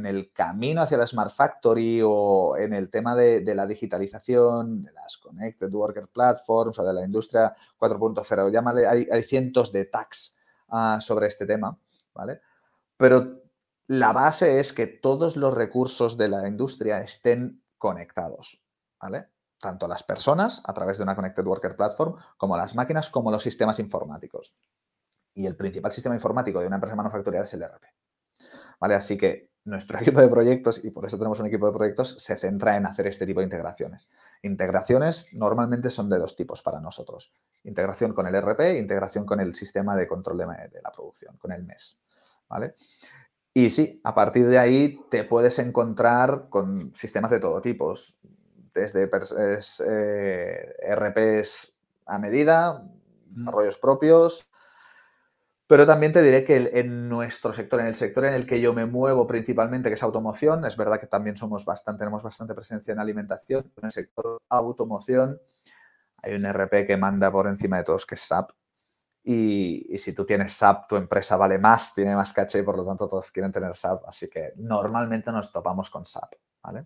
el 0.05 0.31
camino 0.33 0.81
hacia 0.81 0.97
la 0.97 1.07
Smart 1.07 1.33
Factory 1.33 2.01
o 2.03 2.57
en 2.57 2.73
el 2.73 2.89
tema 2.89 3.15
de, 3.15 3.55
la 3.55 3.65
digitalización, 3.65 4.83
de 4.83 4.91
las 4.91 5.17
Connected 5.17 5.73
Worker 5.73 6.09
Platforms 6.09 6.77
o 6.77 6.85
de 6.85 6.93
la 6.93 7.05
industria 7.05 7.55
4.0, 7.79 8.51
llámale, 8.51 8.85
hay, 8.85 9.07
hay, 9.09 9.23
cientos 9.23 9.71
de 9.71 9.85
tags 9.85 10.36
sobre 10.99 11.27
este 11.27 11.45
tema, 11.45 11.79
¿vale? 12.13 12.41
Pero 12.97 13.43
la 13.87 14.11
base 14.13 14.59
es 14.59 14.73
que 14.73 14.87
todos 14.87 15.37
los 15.37 15.53
recursos 15.53 16.17
de 16.17 16.27
la 16.27 16.47
industria 16.47 16.99
estén 17.01 17.63
conectados, 17.77 18.65
¿vale? 19.01 19.29
Tanto 19.59 19.87
las 19.87 20.03
personas 20.03 20.61
a 20.65 20.73
través 20.73 20.97
de 20.97 21.03
una 21.03 21.15
Connected 21.15 21.45
Worker 21.45 21.75
Platform, 21.75 22.15
como 22.37 22.57
las 22.57 22.75
máquinas, 22.75 23.09
como 23.09 23.31
los 23.31 23.43
sistemas 23.43 23.79
informáticos 23.79 24.55
y 25.37 25.45
el 25.45 25.55
principal 25.55 25.91
sistema 25.91 26.15
informático 26.15 26.59
de 26.59 26.65
una 26.65 26.77
empresa 26.77 26.95
manufacturera 26.95 27.43
es 27.43 27.53
el 27.53 27.61
ERP. 27.61 27.83
¿Vale? 28.79 28.95
Así 28.95 29.17
que 29.17 29.51
nuestro 29.67 29.99
equipo 30.01 30.21
de 30.21 30.29
proyectos, 30.29 30.83
y 30.83 30.89
por 30.91 31.05
eso 31.05 31.17
tenemos 31.17 31.39
un 31.39 31.47
equipo 31.47 31.67
de 31.67 31.73
proyectos, 31.73 32.15
se 32.19 32.35
centra 32.35 32.77
en 32.77 32.85
hacer 32.85 33.07
este 33.07 33.25
tipo 33.25 33.41
de 33.41 33.45
integraciones. 33.45 34.09
Integraciones 34.41 35.33
normalmente 35.33 35.91
son 35.91 36.09
de 36.09 36.17
dos 36.17 36.35
tipos 36.35 36.61
para 36.61 36.79
nosotros. 36.79 37.33
Integración 37.63 38.13
con 38.13 38.27
el 38.27 38.35
ERP 38.35 38.59
e 38.61 38.79
integración 38.79 39.25
con 39.25 39.39
el 39.39 39.55
sistema 39.55 39.95
de 39.95 40.07
control 40.07 40.37
de, 40.37 40.45
la 40.81 40.91
producción, 40.91 41.37
con 41.37 41.51
el 41.51 41.63
MES. 41.63 41.99
¿Vale? 42.49 42.75
Y 43.53 43.69
sí, 43.69 43.99
a 44.03 44.13
partir 44.13 44.47
de 44.47 44.59
ahí 44.59 44.99
te 45.09 45.23
puedes 45.23 45.59
encontrar 45.59 46.47
con 46.49 46.93
sistemas 46.95 47.31
de 47.31 47.39
todo 47.39 47.59
tipo, 47.61 47.93
desde 48.73 49.09
eh, 49.87 50.95
RPs 50.95 51.73
a 52.05 52.19
medida, 52.19 52.87
desarrollos 53.25 53.77
propios, 53.79 54.51
pero 55.67 55.85
también 55.85 56.13
te 56.13 56.21
diré 56.21 56.43
que 56.45 56.71
en 56.73 57.09
nuestro 57.09 57.53
sector, 57.53 57.81
en 57.81 57.87
el 57.87 57.95
sector 57.95 58.25
en 58.25 58.33
el 58.33 58.45
que 58.45 58.61
yo 58.61 58.73
me 58.73 58.85
muevo 58.85 59.27
principalmente, 59.27 59.89
que 59.89 59.95
es 59.95 60.03
automoción, 60.03 60.65
es 60.65 60.77
verdad 60.77 60.99
que 60.99 61.07
también 61.07 61.35
somos 61.35 61.65
bastante, 61.65 61.99
tenemos 61.99 62.23
bastante 62.23 62.53
presencia 62.53 62.93
en 62.93 62.99
alimentación, 62.99 63.71
en 63.77 63.85
el 63.85 63.91
sector 63.91 64.41
automoción 64.49 65.39
hay 66.23 66.33
un 66.33 66.45
RP 66.45 66.85
que 66.85 66.97
manda 66.97 67.31
por 67.31 67.47
encima 67.47 67.77
de 67.77 67.83
todos, 67.83 68.05
que 68.05 68.15
es 68.15 68.21
SAP. 68.21 68.51
Y, 69.23 69.97
si 69.97 70.13
tú 70.13 70.25
tienes 70.25 70.53
SAP, 70.53 70.87
tu 70.87 70.95
empresa 70.95 71.35
vale 71.35 71.57
más, 71.57 71.93
tiene 71.93 72.15
más 72.15 72.31
caché, 72.31 72.63
por 72.63 72.77
lo 72.77 72.85
tanto 72.85 73.07
todos 73.07 73.29
quieren 73.31 73.51
tener 73.51 73.75
SAP. 73.75 74.07
Así 74.07 74.29
que 74.29 74.53
normalmente 74.55 75.31
nos 75.31 75.51
topamos 75.51 75.89
con 75.89 76.05
SAP. 76.05 76.33
¿vale? 76.63 76.85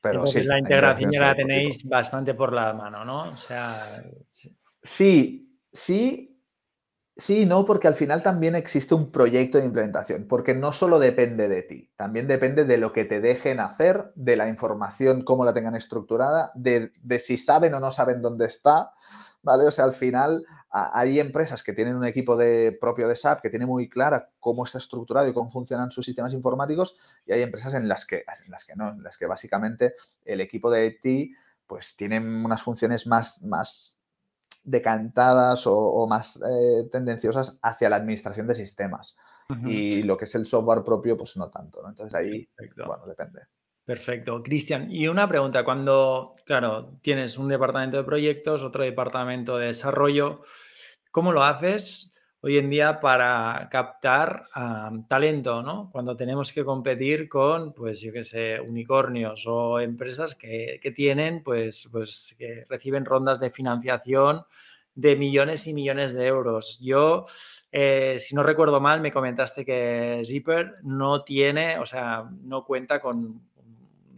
pero 0.00 0.26
sí, 0.26 0.42
la 0.42 0.58
integración 0.58 1.10
ya 1.10 1.20
la 1.20 1.34
tenéis 1.36 1.88
bastante 1.88 2.34
por 2.34 2.52
la 2.52 2.72
mano, 2.72 3.04
¿no? 3.04 3.28
O 3.28 3.36
sea... 3.36 4.02
Sí, 4.82 5.60
sí, 5.72 6.33
Sí, 7.16 7.46
no, 7.46 7.64
porque 7.64 7.86
al 7.86 7.94
final 7.94 8.24
también 8.24 8.56
existe 8.56 8.92
un 8.92 9.12
proyecto 9.12 9.58
de 9.58 9.66
implementación, 9.66 10.26
porque 10.26 10.52
no 10.52 10.72
solo 10.72 10.98
depende 10.98 11.48
de 11.48 11.62
ti, 11.62 11.92
también 11.94 12.26
depende 12.26 12.64
de 12.64 12.76
lo 12.76 12.92
que 12.92 13.04
te 13.04 13.20
dejen 13.20 13.60
hacer, 13.60 14.12
de 14.16 14.36
la 14.36 14.48
información, 14.48 15.22
cómo 15.22 15.44
la 15.44 15.52
tengan 15.52 15.76
estructurada, 15.76 16.50
de, 16.56 16.90
si 17.20 17.36
saben 17.36 17.72
o 17.74 17.78
no 17.78 17.92
saben 17.92 18.20
dónde 18.20 18.46
está, 18.46 18.90
¿vale? 19.42 19.64
O 19.64 19.70
sea, 19.70 19.84
al 19.84 19.92
final 19.92 20.44
hay 20.70 21.20
empresas 21.20 21.62
que 21.62 21.72
tienen 21.72 21.94
un 21.94 22.04
equipo 22.04 22.36
de, 22.36 22.76
propio 22.80 23.06
de 23.06 23.14
SAP 23.14 23.42
que 23.42 23.50
tiene 23.50 23.66
muy 23.66 23.88
clara 23.88 24.30
cómo 24.40 24.64
está 24.64 24.78
estructurado 24.78 25.28
y 25.28 25.32
cómo 25.32 25.52
funcionan 25.52 25.92
sus 25.92 26.04
sistemas 26.04 26.32
informáticos 26.32 26.96
y 27.26 27.32
hay 27.32 27.42
empresas 27.42 27.74
en 27.74 27.88
las 27.88 28.06
que, 28.06 28.24
en 28.44 28.50
las 28.50 28.64
que 28.64 28.74
no, 28.74 28.88
en 28.88 29.04
las 29.04 29.16
que 29.16 29.26
básicamente 29.26 29.94
el 30.24 30.40
equipo 30.40 30.68
de 30.68 30.86
IT 30.86 31.36
pues 31.68 31.94
tienen 31.96 32.44
unas 32.44 32.60
funciones 32.60 33.06
más, 33.06 33.40
más 33.42 34.00
decantadas 34.64 35.64
o, 35.66 36.06
más 36.08 36.36
eh, 36.36 36.88
tendenciosas 36.90 37.58
hacia 37.62 37.88
la 37.88 37.96
administración 37.96 38.46
de 38.46 38.54
sistemas. 38.54 39.16
Y 39.66 40.02
lo 40.04 40.16
que 40.16 40.24
es 40.24 40.34
el 40.34 40.46
software 40.46 40.82
propio, 40.82 41.18
pues 41.18 41.36
no 41.36 41.50
tanto. 41.50 41.82
¿no? 41.82 41.90
Entonces 41.90 42.14
ahí, 42.14 42.48
bueno, 42.86 43.04
depende. 43.06 43.42
Perfecto. 43.84 44.42
Cristian, 44.42 44.90
y 44.90 45.08
una 45.08 45.28
pregunta, 45.28 45.62
cuando, 45.64 46.34
claro, 46.46 46.98
tienes 47.02 47.36
un 47.36 47.48
departamento 47.48 47.98
de 47.98 48.04
proyectos, 48.04 48.62
otro 48.62 48.82
departamento 48.82 49.58
de 49.58 49.66
desarrollo, 49.66 50.40
¿cómo 51.10 51.32
lo 51.32 51.44
haces? 51.44 52.13
Hoy 52.44 52.58
en 52.58 52.68
día 52.68 53.00
para 53.00 53.70
captar 53.70 54.44
talento, 55.08 55.62
¿no? 55.62 55.88
Cuando 55.90 56.14
tenemos 56.14 56.52
que 56.52 56.62
competir 56.62 57.26
con, 57.26 57.72
pues 57.72 58.02
yo 58.02 58.12
qué 58.12 58.22
sé, 58.22 58.60
unicornios 58.60 59.46
o 59.46 59.80
empresas 59.80 60.34
que, 60.34 60.78
tienen, 60.94 61.42
pues, 61.42 61.88
pues 61.90 62.36
que 62.38 62.66
reciben 62.68 63.06
rondas 63.06 63.40
de 63.40 63.48
financiación 63.48 64.42
de 64.94 65.16
millones 65.16 65.66
y 65.66 65.72
millones 65.72 66.12
de 66.12 66.26
euros. 66.26 66.78
Yo, 66.82 67.24
eh, 67.72 68.18
si 68.18 68.34
no 68.34 68.42
recuerdo 68.42 68.78
mal, 68.78 69.00
me 69.00 69.10
comentaste 69.10 69.64
que 69.64 70.20
Zipper 70.22 70.74
no 70.82 71.24
tiene, 71.24 71.78
o 71.78 71.86
sea, 71.86 72.28
no 72.42 72.66
cuenta 72.66 73.00
con 73.00 73.40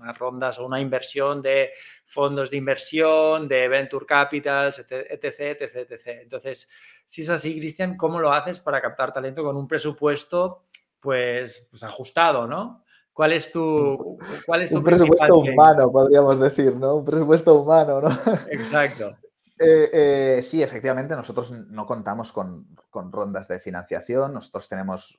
unas 0.01 0.19
rondas 0.19 0.59
o 0.59 0.67
una 0.67 0.81
inversión 0.81 1.43
de 1.43 1.73
fondos 2.05 2.51
de 2.51 2.57
inversión, 2.57 3.49
de 3.49 3.69
venture 3.69 4.07
capitals, 4.07 4.79
etc, 4.79 5.23
etc, 5.23 5.63
etc. 5.63 6.07
Entonces, 6.23 6.69
si 7.07 7.23
es 7.23 7.31
así, 7.31 7.59
Cristian, 7.59 7.97
¿cómo 7.97 8.21
lo 8.21 8.33
haces 8.33 8.61
para 8.61 8.81
captar 8.81 9.13
talento 9.13 9.43
con 9.43 9.57
un 9.57 9.69
presupuesto 9.69 10.65
pues, 11.01 11.69
pues 11.71 11.85
ajustado, 11.85 12.47
¿no? 12.47 12.85
¿Cuál 13.13 13.33
es 13.33 13.51
tu, 13.51 14.19
cuál 14.45 14.63
es 14.63 14.71
tu 14.71 14.77
Un 14.77 14.85
presupuesto 14.85 15.39
humano, 15.39 15.91
podríamos 15.91 16.39
decir, 16.39 16.77
¿no? 16.77 16.97
Un 16.97 17.05
presupuesto 17.05 17.55
humano, 17.55 18.01
¿no? 18.01 18.11
Exacto. 18.51 19.17
Eh, 19.59 19.89
eh, 19.91 20.43
sí, 20.43 20.63
efectivamente, 20.63 21.17
nosotros 21.17 21.51
no 21.51 21.87
contamos 21.87 22.31
con, 22.31 22.67
rondas 22.93 23.49
de 23.49 23.59
financiación. 23.59 24.35
Nosotros 24.35 24.69
tenemos, 24.69 25.19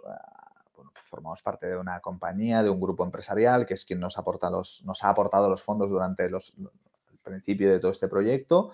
formamos 0.97 1.41
parte 1.41 1.67
de 1.67 1.77
una 1.77 1.99
compañía, 1.99 2.63
de 2.63 2.69
un 2.69 2.79
grupo 2.79 3.03
empresarial, 3.03 3.65
que 3.65 3.73
es 3.75 3.85
quien 3.85 3.99
nos, 3.99 4.17
aporta 4.17 4.49
los, 4.49 4.83
nos 4.85 5.03
ha 5.03 5.09
aportado 5.09 5.49
los 5.49 5.63
fondos 5.63 5.89
durante 5.89 6.29
los, 6.29 6.53
el 6.57 7.17
principio 7.23 7.71
de 7.71 7.79
todo 7.79 7.91
este 7.91 8.07
proyecto. 8.07 8.71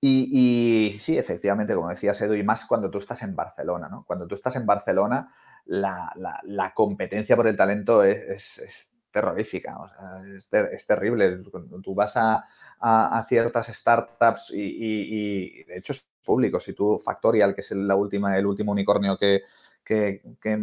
Y, 0.00 0.94
sí, 0.96 1.18
efectivamente, 1.18 1.74
como 1.74 1.88
decías 1.88 2.20
Edu, 2.20 2.34
y 2.34 2.44
más 2.44 2.64
cuando 2.66 2.88
tú 2.88 2.98
estás 2.98 3.22
en 3.22 3.34
Barcelona, 3.34 3.88
¿no? 3.88 4.04
Cuando 4.06 4.28
tú 4.28 4.36
estás 4.36 4.54
en 4.54 4.64
Barcelona, 4.64 5.34
la, 5.66 6.72
competencia 6.74 7.34
por 7.34 7.48
el 7.48 7.56
talento 7.56 8.04
es, 8.04 8.92
terrorífica, 9.10 9.76
es, 10.36 10.86
terrible. 10.86 11.42
Cuando 11.50 11.80
tú 11.80 11.94
vas 11.96 12.16
a, 12.16 12.44
ciertas 13.28 13.66
startups 13.66 14.52
y, 14.54 15.64
de 15.64 15.76
hecho 15.76 15.92
es 15.92 16.08
público, 16.24 16.60
si 16.60 16.74
tú 16.74 16.98
Factorial, 16.98 17.54
que 17.54 17.62
es 17.62 17.72
la 17.72 17.96
última, 17.96 18.38
el 18.38 18.46
último 18.46 18.70
unicornio 18.70 19.18
que, 19.18 19.42
que, 19.84 20.22
que 20.40 20.56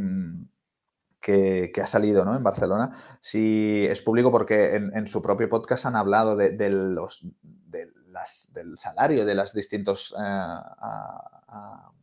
ha 1.34 1.88
salido 1.88 2.24
¿no? 2.26 2.36
en 2.36 2.44
Barcelona, 2.44 2.92
si 3.20 3.86
es 3.86 4.02
público 4.02 4.32
porque 4.32 4.76
en, 4.76 5.08
su 5.08 5.22
propio 5.22 5.50
podcast 5.50 5.86
han 5.86 5.96
hablado 5.96 6.36
de, 6.36 6.70
los, 6.70 7.26
del 7.66 8.78
salario 8.78 9.26
de 9.26 9.36
los 9.36 9.54
distintos 9.54 10.16
eh, 10.20 10.58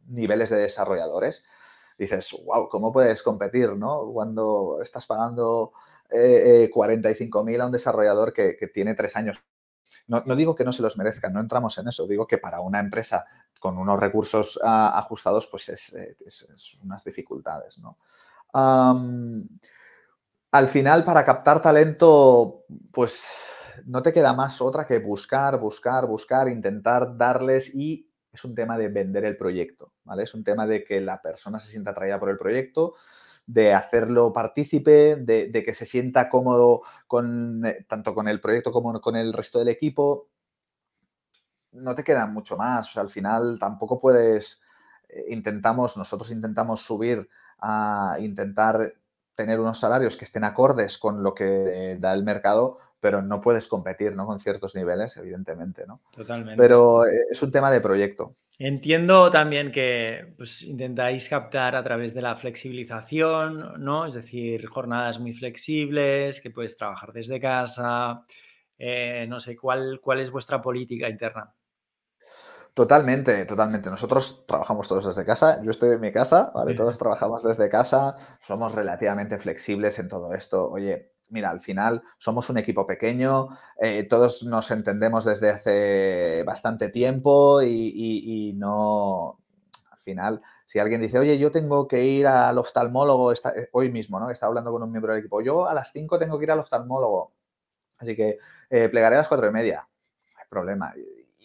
niveles 0.08 0.50
de 0.50 0.56
desarrolladores, 0.56 1.44
dices, 1.98 2.36
wow, 2.44 2.68
¿cómo 2.68 2.92
puedes 2.92 3.22
competir 3.22 3.76
¿no? 3.76 4.10
cuando 4.12 4.80
estás 4.82 5.06
pagando 5.06 5.72
eh, 6.10 6.70
45.000 6.72 7.60
a 7.60 7.66
un 7.66 7.72
desarrollador 7.72 8.32
que, 8.32 8.56
tiene 8.72 8.94
tres 8.94 9.16
años? 9.16 9.42
No, 10.08 10.20
digo 10.34 10.54
que 10.54 10.64
no 10.64 10.72
se 10.72 10.82
los 10.82 10.98
merezcan, 10.98 11.32
no 11.32 11.40
entramos 11.40 11.78
en 11.78 11.88
eso, 11.88 12.06
digo 12.06 12.26
que 12.26 12.38
para 12.38 12.60
una 12.60 12.80
empresa 12.80 13.24
con 13.60 13.78
unos 13.78 14.00
recursos 14.00 14.58
ah, 14.64 14.98
ajustados, 14.98 15.46
pues 15.46 15.68
es, 15.68 15.94
es, 15.94 16.80
unas 16.82 17.04
dificultades. 17.04 17.78
¿no? 17.78 17.98
Al 18.52 19.48
final, 20.68 21.04
para 21.04 21.24
captar 21.24 21.62
talento, 21.62 22.64
pues 22.92 23.26
no 23.86 24.02
te 24.02 24.12
queda 24.12 24.32
más 24.32 24.60
otra 24.60 24.86
que 24.86 24.98
buscar, 24.98 25.58
buscar, 25.58 26.06
buscar, 26.06 26.48
intentar 26.48 27.16
darles 27.16 27.74
y 27.74 28.08
es 28.32 28.44
un 28.44 28.54
tema 28.54 28.78
de 28.78 28.88
vender 28.88 29.24
el 29.24 29.36
proyecto, 29.36 29.92
¿vale? 30.04 30.22
Es 30.22 30.34
un 30.34 30.42
tema 30.42 30.66
de 30.66 30.84
que 30.84 31.00
la 31.00 31.20
persona 31.20 31.58
se 31.60 31.70
sienta 31.70 31.90
atraída 31.90 32.18
por 32.18 32.30
el 32.30 32.38
proyecto. 32.38 32.94
de 33.44 33.74
hacerlo 33.74 34.32
partícipe, 34.32 35.16
de, 35.16 35.50
que 35.64 35.74
se 35.74 35.84
sienta 35.84 36.28
cómodo 36.28 36.82
con, 37.08 37.66
eh, 37.66 37.84
tanto 37.88 38.14
con 38.14 38.28
el 38.28 38.40
proyecto 38.40 38.70
como 38.70 39.00
con 39.00 39.16
el 39.16 39.32
resto 39.32 39.58
del 39.58 39.68
equipo. 39.68 40.28
No 41.72 41.94
te 41.94 42.04
queda 42.04 42.26
mucho 42.26 42.56
más. 42.56 42.96
al 42.96 43.10
final 43.10 43.58
tampoco 43.58 44.00
puedes, 44.00 44.62
eh, 45.08 45.24
intentamos, 45.30 45.96
nosotros 45.96 46.30
intentamos 46.30 46.82
subir 46.82 47.28
a 47.62 48.16
intentar 48.20 48.92
tener 49.34 49.60
unos 49.60 49.78
salarios 49.78 50.16
que 50.16 50.24
estén 50.24 50.44
acordes 50.44 50.98
con 50.98 51.22
lo 51.22 51.34
que 51.34 51.96
da 51.98 52.12
el 52.12 52.22
mercado, 52.22 52.78
pero 53.02 53.20
no 53.20 53.40
puedes 53.40 53.66
competir 53.66 54.14
¿no? 54.14 54.26
con 54.26 54.38
ciertos 54.38 54.76
niveles, 54.76 55.16
evidentemente. 55.16 55.84
¿no? 55.86 56.00
Totalmente. 56.14 56.56
Pero 56.56 57.04
eh, 57.04 57.26
es 57.30 57.42
un 57.42 57.50
tema 57.50 57.70
de 57.70 57.80
proyecto. 57.80 58.36
Entiendo 58.58 59.28
también 59.28 59.72
que 59.72 60.34
pues, 60.36 60.62
intentáis 60.62 61.28
captar 61.28 61.74
a 61.74 61.82
través 61.82 62.14
de 62.14 62.22
la 62.22 62.36
flexibilización, 62.36 63.82
¿no? 63.82 64.06
Es 64.06 64.14
decir, 64.14 64.64
jornadas 64.66 65.18
muy 65.18 65.32
flexibles, 65.32 66.40
que 66.40 66.50
puedes 66.50 66.76
trabajar 66.76 67.12
desde 67.12 67.40
casa. 67.40 68.24
Eh, 68.78 69.26
no 69.28 69.40
sé, 69.40 69.56
¿cuál, 69.56 69.98
¿cuál 70.00 70.20
es 70.20 70.30
vuestra 70.30 70.62
política 70.62 71.08
interna? 71.08 71.52
Totalmente, 72.74 73.44
totalmente. 73.44 73.90
Nosotros 73.90 74.44
trabajamos 74.46 74.88
todos 74.88 75.06
desde 75.06 75.24
casa. 75.24 75.60
Yo 75.62 75.70
estoy 75.70 75.90
en 75.90 76.00
mi 76.00 76.10
casa, 76.10 76.50
¿vale? 76.54 76.74
Todos 76.74 76.96
trabajamos 76.96 77.42
desde 77.42 77.68
casa. 77.68 78.16
Somos 78.40 78.74
relativamente 78.74 79.38
flexibles 79.38 79.98
en 79.98 80.08
todo 80.08 80.32
esto. 80.32 80.70
Oye, 80.70 81.12
mira, 81.32 81.50
al 81.50 81.60
final 81.60 82.02
somos 82.18 82.48
un 82.50 82.58
equipo 82.58 82.86
pequeño, 82.86 83.48
eh, 83.80 84.04
todos 84.04 84.44
nos 84.44 84.70
entendemos 84.70 85.24
desde 85.24 85.50
hace 85.50 86.42
bastante 86.44 86.90
tiempo 86.90 87.62
y, 87.62 88.52
no, 88.56 89.40
al 89.90 89.98
final, 90.00 90.42
si 90.66 90.78
alguien 90.78 91.00
dice, 91.00 91.18
oye, 91.18 91.38
yo 91.38 91.50
tengo 91.50 91.88
que 91.88 92.04
ir 92.04 92.26
al 92.26 92.58
oftalmólogo 92.58 93.32
eh, 93.32 93.68
hoy 93.72 93.90
mismo, 93.90 94.20
¿no? 94.20 94.30
Estaba 94.30 94.48
hablando 94.48 94.70
con 94.70 94.82
un 94.82 94.92
miembro 94.92 95.12
del 95.12 95.20
equipo, 95.20 95.40
yo 95.40 95.66
a 95.66 95.74
las 95.74 95.90
5 95.90 96.18
tengo 96.18 96.38
que 96.38 96.44
ir 96.44 96.50
al 96.50 96.60
oftalmólogo, 96.60 97.32
así 97.98 98.14
que 98.14 98.38
eh, 98.68 98.88
plegaré 98.90 99.16
a 99.16 99.18
las 99.18 99.28
4 99.28 99.48
y 99.48 99.52
media, 99.52 99.88
no 100.34 100.40
hay 100.40 100.48
problema. 100.50 100.94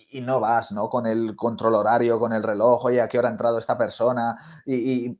Y, 0.09 0.21
no 0.21 0.39
vas, 0.39 0.71
¿no? 0.71 0.89
Con 0.89 1.05
el 1.05 1.35
control 1.35 1.75
horario, 1.75 2.19
con 2.19 2.33
el 2.33 2.43
reloj, 2.43 2.85
oye, 2.85 3.01
¿a 3.01 3.07
qué 3.07 3.19
hora 3.19 3.29
ha 3.29 3.31
entrado 3.31 3.57
esta 3.57 3.77
persona? 3.77 4.37
y 4.65 5.17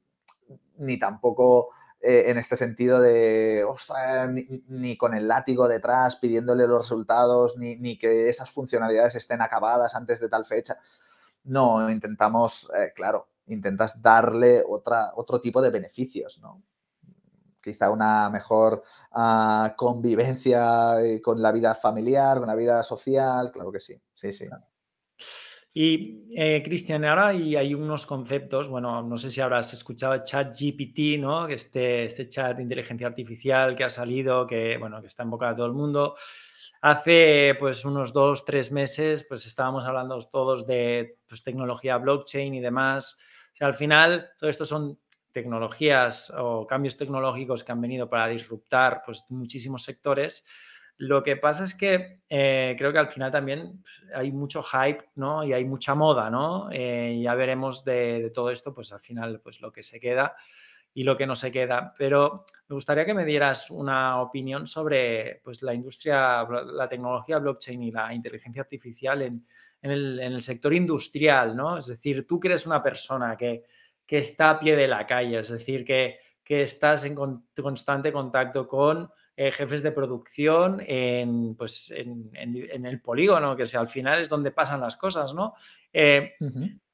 ni 0.78 0.98
tampoco 1.00 1.70
eh, 2.00 2.30
en 2.30 2.38
este 2.38 2.56
sentido 2.56 3.02
de, 3.02 3.64
ostras, 3.64 4.30
ni, 4.68 4.98
con 4.98 5.14
el 5.16 5.28
látigo 5.28 5.68
detrás 5.68 6.16
pidiéndole 6.18 6.68
los 6.68 6.78
resultados, 6.80 7.58
ni, 7.58 7.98
que 7.98 8.30
esas 8.30 8.52
funcionalidades 8.52 9.16
estén 9.16 9.42
acabadas 9.42 9.96
antes 9.96 10.20
de 10.20 10.30
tal 10.30 10.46
fecha. 10.46 10.78
No, 11.44 11.90
intentamos, 11.90 12.70
eh, 12.78 12.94
claro, 12.96 13.30
intentas 13.48 14.02
darle 14.02 14.64
otra, 14.68 15.12
otro 15.16 15.40
tipo 15.40 15.62
de 15.62 15.72
beneficios, 15.72 16.40
¿no? 16.40 16.62
Quizá 17.62 17.90
una 17.90 18.30
mejor 18.30 18.84
ah, 19.12 19.74
convivencia 19.76 21.02
eh, 21.02 21.22
con 21.22 21.42
la 21.42 21.52
vida 21.52 21.76
familiar, 21.76 22.38
con 22.38 22.48
la 22.48 22.56
vida 22.56 22.84
social, 22.84 23.52
claro 23.52 23.72
que 23.72 23.80
sí, 23.80 24.00
sí, 24.14 24.32
sí. 24.32 24.48
Y 25.80 26.26
eh, 26.32 26.64
Cristian, 26.66 27.06
ahora 27.06 27.36
y 27.36 27.56
hay 27.56 27.76
unos 27.76 28.08
conceptos, 28.08 28.68
bueno, 28.68 29.04
no 29.04 29.16
sé 29.20 29.30
si 29.30 29.42
habrás 29.42 29.74
escuchado 29.74 30.24
ChatGPT, 30.24 31.20
¿no? 31.20 31.48
Este, 31.48 32.04
este 32.04 32.28
chat 32.28 32.58
de 32.58 32.64
inteligencia 32.64 33.06
artificial 33.06 33.76
que 33.76 33.84
ha 33.84 33.90
salido, 33.90 34.48
que, 34.48 34.78
bueno, 34.80 35.00
que 35.02 35.08
está 35.08 35.22
en 35.22 35.30
boca 35.30 35.50
de 35.50 35.56
todo 35.56 35.68
el 35.68 35.74
mundo. 35.74 36.16
Hace 36.82 37.56
pues 37.60 37.86
unos 37.86 38.12
dos, 38.12 38.44
tres 38.44 38.72
meses, 38.72 39.26
pues 39.30 39.46
estábamos 39.46 39.86
hablando 39.86 40.20
todos 40.32 40.66
de 40.66 41.20
pues, 41.28 41.44
tecnología 41.44 42.00
blockchain 42.00 42.56
y 42.56 42.60
demás. 42.60 43.20
Al 43.60 43.76
final, 43.76 44.30
todo 44.40 44.50
esto 44.50 44.66
son 44.66 45.00
tecnologías 45.32 46.34
o 46.36 46.66
cambios 46.66 46.98
tecnológicos 46.98 47.64
que 47.64 47.72
han 47.72 47.82
venido 47.82 48.10
para 48.10 48.28
disruptar 48.28 49.04
pues, 49.06 49.26
muchísimos 49.30 49.84
sectores 49.84 50.44
lo 50.98 51.22
que 51.24 51.38
pasa 51.38 51.64
es 51.64 51.76
que 51.76 52.22
eh, 52.28 52.76
creo 52.78 52.92
que 52.92 52.98
al 52.98 53.10
final 53.10 53.32
también 53.32 53.82
pues, 53.82 54.04
hay 54.16 54.32
mucho 54.32 54.64
hype, 54.64 55.06
¿no? 55.16 55.44
Y 55.44 55.54
hay 55.54 55.64
mucha 55.64 55.94
moda, 55.94 56.30
¿no? 56.30 56.70
Eh, 56.72 57.20
ya 57.22 57.36
veremos 57.36 57.84
de, 57.86 58.32
todo 58.34 58.50
esto, 58.50 58.74
pues 58.74 58.92
al 58.92 59.00
final, 59.00 59.40
pues 59.42 59.62
lo 59.62 59.72
que 59.72 59.84
se 59.84 60.00
queda 60.00 60.36
y 60.96 61.04
lo 61.04 61.16
que 61.16 61.28
no 61.28 61.36
se 61.36 61.52
queda. 61.52 61.94
Pero 61.98 62.46
me 62.68 62.74
gustaría 62.74 63.06
que 63.06 63.14
me 63.14 63.26
dieras 63.26 63.70
una 63.70 64.20
opinión 64.22 64.66
sobre 64.66 65.40
pues, 65.44 65.62
la 65.62 65.74
industria, 65.76 66.44
la 66.44 66.90
tecnología 66.90 67.38
blockchain 67.38 67.84
y 67.84 67.92
la 67.92 68.12
inteligencia 68.12 68.64
artificial 68.64 69.22
en, 69.22 69.46
el, 69.84 70.42
sector 70.42 70.74
industrial, 70.74 71.56
¿no? 71.56 71.78
Es 71.78 71.86
decir, 71.86 72.26
tú 72.26 72.40
que 72.40 72.48
eres 72.48 72.66
una 72.66 72.82
persona 72.82 73.38
que, 73.38 73.66
que 74.06 74.18
está 74.18 74.50
a 74.50 74.60
pie 74.60 74.76
de 74.76 74.88
la 74.88 75.06
calle, 75.06 75.40
es 75.40 75.50
decir, 75.50 75.86
que, 75.86 76.18
que 76.44 76.64
estás 76.64 77.06
en 77.06 77.16
constante 77.16 78.12
contacto 78.12 78.68
con 78.68 79.12
eh, 79.40 79.52
jefes 79.52 79.84
de 79.84 79.92
producción 79.92 80.82
en, 80.88 81.54
pues, 81.56 81.94
en, 81.96 82.32
el 82.86 83.02
polígono, 83.02 83.56
que 83.56 83.68
sea, 83.68 83.80
al 83.80 83.88
final 83.88 84.20
es 84.20 84.30
donde 84.30 84.50
pasan 84.50 84.82
las 84.82 84.98
cosas, 84.98 85.36
¿no? 85.36 85.54
Eh, 85.94 86.34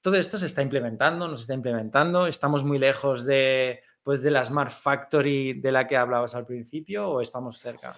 todo 0.01 0.15
esto 0.15 0.37
se 0.37 0.47
está 0.47 0.61
implementando, 0.61 1.25
nos 1.29 1.39
está 1.39 1.53
implementando, 1.53 2.27
estamos 2.27 2.65
muy 2.65 2.79
lejos 2.79 3.23
de, 3.23 3.79
pues, 4.03 4.21
de 4.21 4.31
la 4.31 4.43
Smart 4.43 4.71
Factory 4.71 5.53
de 5.61 5.71
la 5.71 5.87
que 5.87 5.95
hablabas 5.95 6.35
al 6.35 6.45
principio 6.45 7.09
o 7.09 7.21
estamos 7.21 7.59
cerca. 7.59 7.95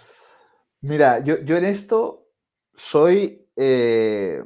Mira, 0.82 1.18
yo, 1.24 1.38
en 1.58 1.66
esto 1.66 2.28
soy, 2.76 3.50
eh, 3.56 4.44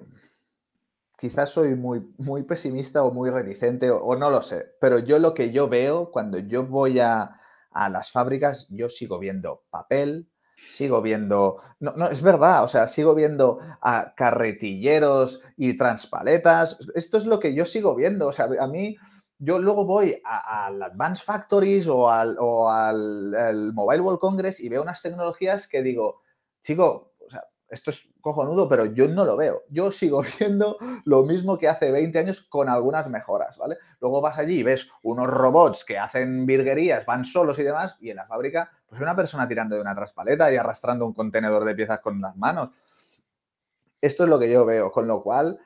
quizás 1.17 1.49
soy 1.49 1.75
muy, 1.75 2.13
muy 2.19 2.43
pesimista 2.43 3.03
o 3.03 3.11
muy 3.11 3.29
reticente 3.31 3.91
o, 3.91 4.15
no 4.15 4.29
lo 4.29 4.41
sé, 4.41 4.77
pero 4.79 4.99
yo 4.99 5.19
lo 5.19 5.33
que 5.33 5.51
yo 5.51 5.67
veo 5.67 6.09
cuando 6.09 6.37
yo 6.39 6.63
voy 6.65 7.01
a, 7.01 7.38
a 7.71 7.89
las 7.89 8.11
fábricas, 8.11 8.67
yo 8.69 8.89
sigo 8.89 9.19
viendo 9.19 9.63
papel, 9.69 10.27
sigo 10.67 11.01
viendo, 11.01 11.57
no, 11.79 11.93
no, 11.95 12.07
es 12.07 12.21
verdad, 12.21 12.63
o 12.63 12.67
sea, 12.67 12.87
sigo 12.87 13.15
viendo 13.15 13.59
a 13.81 14.13
carretilleros 14.15 15.41
y 15.55 15.77
transpaletas, 15.77 16.77
esto 16.95 17.17
es 17.17 17.25
lo 17.25 17.39
que 17.39 17.53
yo 17.53 17.65
sigo 17.65 17.95
viendo, 17.95 18.27
o 18.27 18.31
sea, 18.31 18.49
a 18.59 18.67
mí, 18.67 18.97
yo 19.37 19.57
luego 19.59 19.85
voy 19.85 20.21
al 20.25 20.81
Advanced 20.83 21.23
Factories 21.23 21.87
o 21.87 22.09
al, 22.09 22.35
o 22.39 22.69
al 22.69 23.71
Mobile 23.73 24.01
World 24.01 24.19
Congress 24.19 24.59
y 24.59 24.67
veo 24.67 24.81
unas 24.81 25.01
tecnologías 25.01 25.67
que 25.67 25.81
digo, 25.81 26.21
chico, 26.61 27.08
esto 27.69 27.91
es 27.91 28.07
cojonudo, 28.21 28.67
pero 28.67 28.85
yo 28.85 29.07
no 29.07 29.25
lo 29.25 29.37
veo. 29.37 29.63
Yo 29.69 29.91
sigo 29.91 30.23
viendo 30.39 30.77
lo 31.05 31.23
mismo 31.23 31.57
que 31.57 31.67
hace 31.67 31.91
20 31.91 32.19
años 32.19 32.41
con 32.41 32.69
algunas 32.69 33.09
mejoras, 33.09 33.57
¿vale? 33.57 33.77
Luego 33.99 34.21
vas 34.21 34.37
allí 34.37 34.59
y 34.59 34.63
ves 34.63 34.89
unos 35.03 35.27
robots 35.27 35.85
que 35.85 35.97
hacen 35.97 36.45
virguerías, 36.45 37.05
van 37.05 37.25
solos 37.25 37.59
y 37.59 37.63
demás, 37.63 37.97
y 37.99 38.09
en 38.09 38.17
la 38.17 38.25
fábrica, 38.25 38.71
pues 38.87 39.01
una 39.01 39.15
persona 39.15 39.47
tirando 39.47 39.75
de 39.75 39.81
una 39.81 39.95
traspaleta 39.95 40.51
y 40.51 40.57
arrastrando 40.57 41.05
un 41.05 41.13
contenedor 41.13 41.65
de 41.65 41.75
piezas 41.75 41.99
con 41.99 42.19
las 42.21 42.35
manos. 42.35 42.69
Esto 44.01 44.23
es 44.23 44.29
lo 44.29 44.39
que 44.39 44.49
yo 44.49 44.65
veo, 44.65 44.91
con 44.91 45.07
lo 45.07 45.21
cual, 45.21 45.59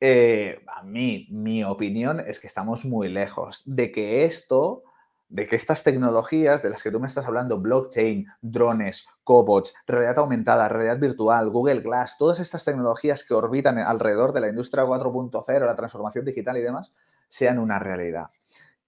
eh, 0.00 0.62
a 0.66 0.82
mí, 0.82 1.26
mi 1.30 1.64
opinión 1.64 2.20
es 2.20 2.38
que 2.38 2.46
estamos 2.46 2.84
muy 2.84 3.08
lejos 3.08 3.62
de 3.64 3.90
que 3.90 4.24
esto 4.24 4.82
de 5.28 5.46
que 5.46 5.56
estas 5.56 5.82
tecnologías 5.82 6.62
de 6.62 6.70
las 6.70 6.82
que 6.82 6.90
tú 6.90 7.00
me 7.00 7.06
estás 7.06 7.26
hablando, 7.26 7.60
blockchain, 7.60 8.26
drones, 8.40 9.08
cobots, 9.24 9.74
realidad 9.86 10.18
aumentada, 10.18 10.68
realidad 10.68 10.98
virtual, 10.98 11.50
Google 11.50 11.80
Glass, 11.80 12.16
todas 12.18 12.38
estas 12.38 12.64
tecnologías 12.64 13.24
que 13.24 13.34
orbitan 13.34 13.78
alrededor 13.78 14.32
de 14.32 14.40
la 14.40 14.48
industria 14.48 14.84
4.0, 14.84 15.66
la 15.66 15.74
transformación 15.74 16.24
digital 16.24 16.56
y 16.56 16.62
demás, 16.62 16.92
sean 17.28 17.58
una 17.58 17.78
realidad. 17.78 18.26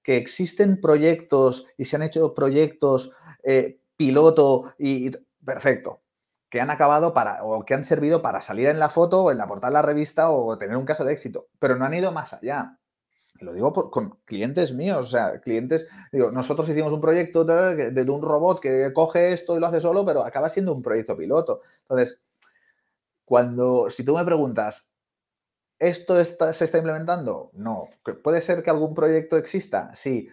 Que 0.03 0.16
existen 0.16 0.81
proyectos 0.81 1.66
y 1.77 1.87
se 1.87 1.96
han 1.96 2.03
hecho 2.03 2.35
proyectos 2.35 3.11
eh, 3.42 3.81
piloto 3.96 4.74
y 4.79 5.11
perfecto, 5.44 6.03
que 6.48 6.61
han 6.61 6.70
acabado 6.70 7.12
para 7.12 7.42
o 7.44 7.64
que 7.64 7.74
han 7.74 7.85
servido 7.85 8.22
para 8.22 8.40
salir 8.40 8.68
en 8.68 8.79
la 8.79 8.90
foto 8.90 9.24
o 9.24 9.31
en 9.33 9.38
la 9.38 9.48
portada 9.48 9.70
de 9.70 9.74
la 9.74 9.83
revista 9.83 10.31
o 10.31 10.57
tener 10.57 10.77
un 10.77 10.87
caso 10.87 11.05
de 11.05 11.12
éxito, 11.12 11.48
pero 11.59 11.77
no 11.77 11.85
han 11.85 11.94
ido 11.94 12.12
más 12.12 12.33
allá 12.33 12.79
lo 13.41 13.53
digo 13.53 13.73
con 13.91 14.19
clientes 14.25 14.73
míos, 14.73 15.07
o 15.07 15.09
sea, 15.09 15.41
clientes, 15.41 15.88
digo, 16.12 16.31
nosotros 16.31 16.69
hicimos 16.69 16.93
un 16.93 17.01
proyecto 17.01 17.45
de, 17.45 18.07
un 18.11 18.23
robot 18.23 18.61
que 18.61 18.93
coge 18.93 19.33
esto 19.33 19.57
y 19.57 19.61
lo 19.61 19.67
hace 19.67 19.81
solo, 19.81 20.05
pero 20.05 20.25
acaba 20.25 20.49
siendo 20.49 20.73
un 20.73 20.83
proyecto 20.83 21.17
piloto. 21.17 21.61
Entonces, 21.83 22.21
cuando, 23.25 23.91
si 23.91 24.05
tú 24.05 24.17
me 24.17 24.25
preguntas, 24.25 24.91
¿esto 25.79 26.23
se 26.25 26.64
está 26.64 26.79
implementando? 26.79 27.51
No. 27.55 27.85
¿Puede 28.23 28.41
ser 28.41 28.62
que 28.62 28.71
algún 28.71 28.95
proyecto 28.95 29.37
exista? 29.37 29.95
Sí. 29.95 30.29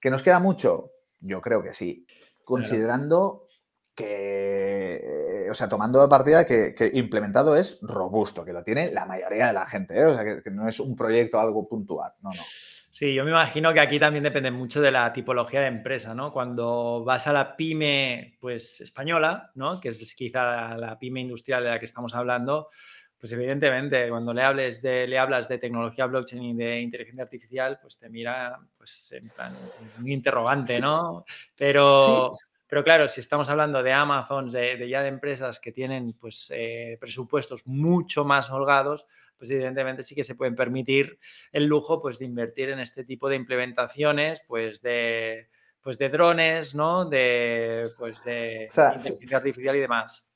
¿Que 0.00 0.10
nos 0.10 0.22
queda 0.22 0.40
mucho? 0.40 0.92
Yo 1.20 1.40
creo 1.40 1.62
que 1.62 1.74
sí. 1.74 2.06
Considerando 2.44 3.46
que, 3.94 5.37
o 5.50 5.54
sea, 5.54 5.68
tomando 5.68 6.00
de 6.00 6.08
partida 6.08 6.46
que, 6.46 6.90
implementado 6.94 7.56
es 7.56 7.78
robusto, 7.82 8.44
que 8.44 8.52
lo 8.52 8.62
tiene 8.62 8.90
la 8.92 9.06
mayoría 9.06 9.48
de 9.48 9.52
la 9.52 9.66
gente, 9.66 9.98
¿eh? 9.98 10.04
o 10.06 10.14
sea, 10.14 10.42
que, 10.42 10.50
no 10.50 10.68
es 10.68 10.80
un 10.80 10.96
proyecto 10.96 11.38
algo 11.38 11.68
puntual, 11.68 12.12
no, 12.22 12.30
no. 12.30 12.42
Sí, 12.90 13.14
yo 13.14 13.22
me 13.22 13.30
imagino 13.30 13.72
que 13.72 13.80
aquí 13.80 14.00
también 14.00 14.24
depende 14.24 14.50
mucho 14.50 14.80
de 14.80 14.90
la 14.90 15.12
tipología 15.12 15.60
de 15.60 15.68
empresa, 15.68 16.14
¿no? 16.14 16.32
Cuando 16.32 17.04
vas 17.04 17.28
a 17.28 17.32
la 17.32 17.54
pyme, 17.54 18.36
pues, 18.40 18.80
española, 18.80 19.52
¿no? 19.54 19.78
Que 19.78 19.90
es 19.90 20.14
quizá 20.14 20.76
la 20.76 20.98
pyme 20.98 21.20
industrial 21.20 21.62
de 21.62 21.70
la 21.70 21.78
que 21.78 21.84
estamos 21.84 22.14
hablando, 22.14 22.70
pues 23.18 23.32
evidentemente 23.32 24.08
cuando 24.08 24.32
le, 24.32 24.42
hables 24.42 24.80
de, 24.80 25.06
le 25.06 25.18
hablas 25.18 25.48
de 25.48 25.58
tecnología 25.58 26.06
blockchain 26.06 26.42
y 26.42 26.54
de 26.54 26.80
inteligencia 26.80 27.24
artificial, 27.24 27.78
pues 27.80 27.98
te 27.98 28.08
mira 28.08 28.58
pues 28.76 29.12
en 29.12 29.28
plan 29.30 29.52
un 29.98 30.08
interrogante, 30.08 30.80
¿no? 30.80 31.24
Pero, 31.56 32.30
pero 32.68 32.84
claro, 32.84 33.08
si 33.08 33.20
estamos 33.20 33.48
hablando 33.48 33.82
de 33.82 33.92
Amazon, 33.92 34.50
de, 34.50 34.88
ya 34.88 35.02
de 35.02 35.08
empresas 35.08 35.58
que 35.58 35.72
tienen 35.72 36.12
pues 36.12 36.48
eh, 36.54 36.98
presupuestos 37.00 37.66
mucho 37.66 38.24
más 38.24 38.50
holgados, 38.50 39.06
pues 39.38 39.50
evidentemente 39.50 40.02
sí 40.02 40.14
que 40.14 40.24
se 40.24 40.34
pueden 40.34 40.54
permitir 40.54 41.18
el 41.52 41.64
lujo 41.64 42.02
pues 42.02 42.18
de 42.18 42.26
invertir 42.26 42.68
en 42.68 42.80
este 42.80 43.04
tipo 43.04 43.28
de 43.28 43.36
implementaciones, 43.36 44.42
pues 44.46 44.82
de 44.82 45.48
pues 45.80 45.96
de 45.96 46.10
drones, 46.10 46.74
¿no? 46.74 47.06
De 47.06 47.88
pues 47.98 48.22
de 48.24 48.68
inteligencia 48.70 49.38
artificial 49.38 49.76
y 49.76 49.80
demás. 49.80 50.28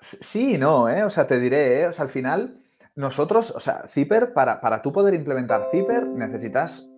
Sí, 0.00 0.58
no, 0.58 0.88
¿eh? 0.88 1.02
O 1.02 1.10
sea, 1.10 1.26
te 1.26 1.40
diré, 1.40 1.80
¿eh? 1.80 1.86
O 1.88 1.92
sea, 1.92 2.04
al 2.04 2.10
final, 2.10 2.62
nosotros, 2.94 3.50
o 3.50 3.58
sea, 3.58 3.88
Zipper, 3.88 4.32
para, 4.32 4.60
para 4.60 4.80
tú 4.80 4.92
poder 4.92 5.14
implementar 5.14 5.68
Zipper, 5.72 6.06
necesitas 6.06 6.88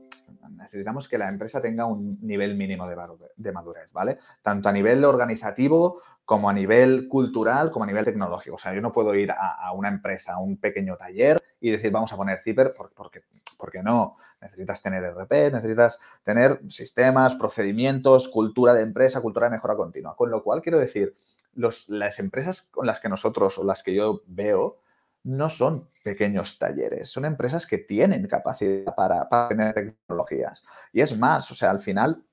necesitamos 0.70 1.08
que 1.08 1.18
la 1.18 1.28
empresa 1.28 1.60
tenga 1.60 1.84
un 1.86 2.18
nivel 2.22 2.54
mínimo 2.54 2.88
de, 2.88 3.52
madurez, 3.52 3.92
¿vale? 3.92 4.18
Tanto 4.40 4.68
a 4.68 4.72
nivel 4.72 5.04
organizativo 5.04 6.00
como 6.24 6.48
a 6.48 6.52
nivel 6.52 7.08
cultural, 7.08 7.72
como 7.72 7.82
a 7.82 7.86
nivel 7.88 8.04
tecnológico. 8.04 8.54
O 8.54 8.58
sea, 8.58 8.72
yo 8.72 8.80
no 8.80 8.92
puedo 8.92 9.12
ir 9.16 9.32
a, 9.32 9.72
una 9.72 9.88
empresa, 9.88 10.34
a 10.34 10.38
un 10.38 10.58
pequeño 10.58 10.96
taller 10.96 11.42
y 11.60 11.72
decir, 11.72 11.90
vamos 11.90 12.12
a 12.12 12.16
poner 12.16 12.40
Zipper, 12.40 12.72
porque, 12.72 13.24
porque 13.58 13.82
no. 13.82 14.16
Necesitas 14.40 14.80
tener 14.80 15.02
RP, 15.02 15.50
necesitas 15.52 15.98
tener 16.22 16.60
sistemas, 16.68 17.34
procedimientos, 17.34 18.28
cultura 18.28 18.72
de 18.72 18.82
empresa, 18.82 19.20
cultura 19.20 19.46
de 19.46 19.56
mejora 19.56 19.74
continua. 19.74 20.14
Con 20.14 20.30
lo 20.30 20.44
cual, 20.44 20.62
quiero 20.62 20.78
decir, 20.78 21.16
las 21.54 22.20
empresas 22.20 22.62
con 22.70 22.86
las 22.86 23.00
que 23.00 23.08
nosotros 23.08 23.58
o 23.58 23.64
las 23.64 23.82
que 23.82 23.92
yo 23.92 24.22
veo 24.28 24.78
no 25.24 25.50
son 25.50 25.88
pequeños 26.02 26.58
talleres, 26.58 27.10
son 27.10 27.24
empresas 27.24 27.66
que 27.66 27.78
tienen 27.78 28.26
capacidad 28.26 28.94
para, 28.94 29.28
tener 29.48 29.74
tecnologías. 29.74 30.62
Y 30.92 31.00
es 31.00 31.16
más, 31.18 31.50
o 31.50 31.54
sea, 31.54 31.70
al 31.70 31.80
final 31.80 32.24